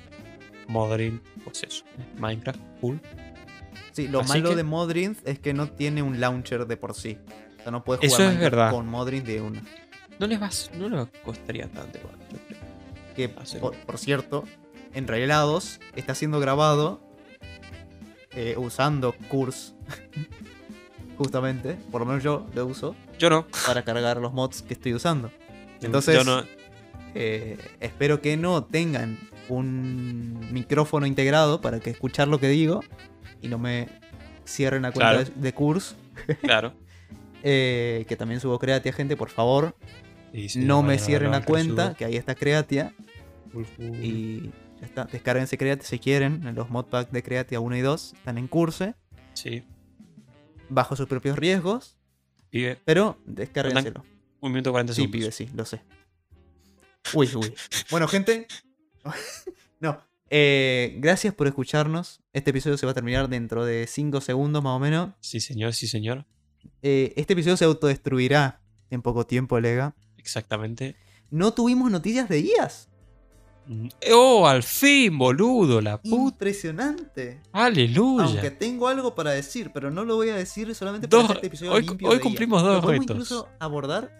[0.70, 1.84] Modrin, pues eso.
[2.18, 2.96] Minecraft, full.
[3.92, 6.94] Sí, lo Así malo que- de Modrin es que no tiene un launcher de por
[6.94, 7.18] sí.
[7.58, 8.70] O sea, no puedes Eso jugar es Minecraft verdad.
[8.72, 9.62] con Modrin de una.
[10.18, 12.60] No les vas, no les costaría tanto igual, yo creo.
[13.16, 14.44] Que, por, por cierto,
[14.94, 17.00] en Revelados está siendo grabado
[18.32, 19.74] eh, usando Curse.
[21.18, 23.46] Justamente, por lo menos yo lo uso Yo no.
[23.66, 25.28] para cargar los mods que estoy usando.
[25.80, 26.44] Yo Entonces, no.
[27.14, 29.18] eh, espero que no tengan
[29.56, 32.80] un micrófono integrado para que escuchar lo que digo
[33.42, 33.88] y no me
[34.46, 35.24] cierren la cuenta Claro.
[35.36, 35.94] de, de Curse.
[36.42, 36.72] Claro.
[37.42, 39.74] Eh, que también subo Creatia, gente, por favor.
[40.32, 41.96] Y sí, no me cierren la cuenta, subo.
[41.96, 42.92] que ahí está Creatia.
[43.78, 44.42] Y
[44.80, 45.04] ya está.
[45.06, 46.54] Descárguense Creatia si quieren.
[46.54, 48.94] Los modpacks de Creatia 1 y 2 están en curso.
[49.34, 49.64] Sí,
[50.68, 51.96] Bajo sus propios riesgos.
[52.50, 52.78] pibe.
[52.84, 54.04] Pero descárguenselo.
[54.40, 55.18] Un minuto 40 Sí, segundos.
[55.20, 55.80] pibe, sí, lo sé.
[57.14, 57.54] Uy, uy.
[57.90, 58.46] Bueno, gente.
[59.80, 59.98] no.
[60.30, 62.20] eh, gracias por escucharnos.
[62.32, 65.10] Este episodio se va a terminar dentro de 5 segundos más o menos.
[65.20, 66.26] Sí, señor, sí, señor.
[66.82, 69.94] Eh, este episodio se autodestruirá en poco tiempo, Lega.
[70.18, 70.96] Exactamente.
[71.30, 72.88] No tuvimos noticias de IAS.
[73.66, 75.80] Mm, ¡Oh, al fin, boludo!
[75.80, 76.16] La puta.
[76.16, 77.40] Impresionante.
[77.52, 78.24] ¡Aleluya!
[78.24, 81.46] Aunque tengo algo para decir, pero no lo voy a decir solamente para Dos- este
[81.46, 83.16] episodio hoy- limpio hoy de cumplimos dos Lo podemos retos.
[83.16, 84.10] incluso abordar.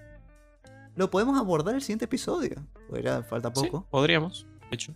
[0.95, 2.64] Lo podemos abordar el siguiente episodio.
[3.03, 3.87] Ya falta Sí, poco.
[3.91, 4.92] podríamos, hecho.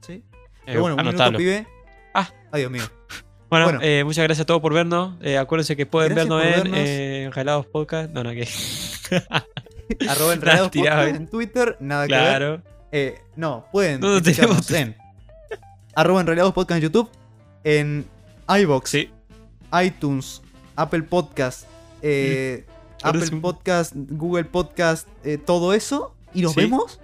[0.00, 0.12] Sí.
[0.14, 0.22] Eh,
[0.66, 1.66] Pero bueno, un minuto, pibe.
[2.14, 2.28] Ah.
[2.52, 2.82] Ay, Dios mío.
[3.50, 3.80] Bueno, Bueno.
[3.82, 5.16] eh, muchas gracias a todos por vernos.
[5.22, 8.08] Eh, acuérdense que pueden vernos en eh, Enjalados Podcast.
[8.12, 8.46] No, no, que.
[10.08, 10.36] Arroba
[10.70, 11.76] tiraba podcast en Twitter.
[11.80, 12.22] Nada que ver.
[12.22, 12.62] claro.
[12.92, 14.94] Eh, no, pueden No, tenemos- en
[15.96, 16.24] arroba
[16.54, 17.10] podcast en YouTube.
[17.64, 18.06] En
[18.48, 18.88] iBox.
[18.90, 19.10] Sí.
[19.82, 20.42] iTunes,
[20.76, 21.64] Apple Podcast,
[23.02, 23.40] Apple.
[23.40, 25.08] Podcast, Google Podcast,
[25.44, 26.14] todo eso.
[26.32, 26.60] Y nos Sí.
[26.60, 27.00] vemos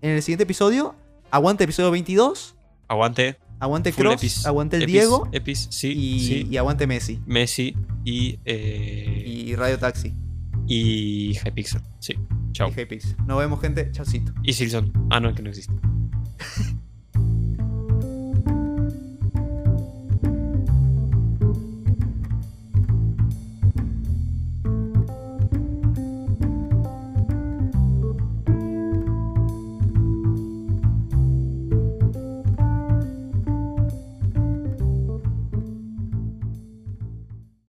[0.00, 0.94] en el siguiente episodio.
[1.30, 2.56] Aguante episodio 22.
[2.88, 3.36] Aguante.
[3.60, 4.14] Aguante Full Cross.
[4.22, 4.46] epis.
[4.46, 5.28] aguante el Epis, Diego.
[5.32, 5.92] Epis, sí.
[5.92, 6.46] y, sí.
[6.50, 7.20] y aguante Messi.
[7.26, 8.38] Messi y.
[8.44, 10.14] Eh, Y Radio Taxi.
[10.66, 11.82] y Hypixel.
[11.98, 12.14] Sí.
[12.52, 12.68] Chao.
[12.70, 13.16] Y Hey Pix.
[13.26, 13.90] Nos vemos, gente.
[13.92, 14.32] Chaucito.
[14.42, 14.92] Y Silson.
[15.10, 15.72] Ah, no, que no existe.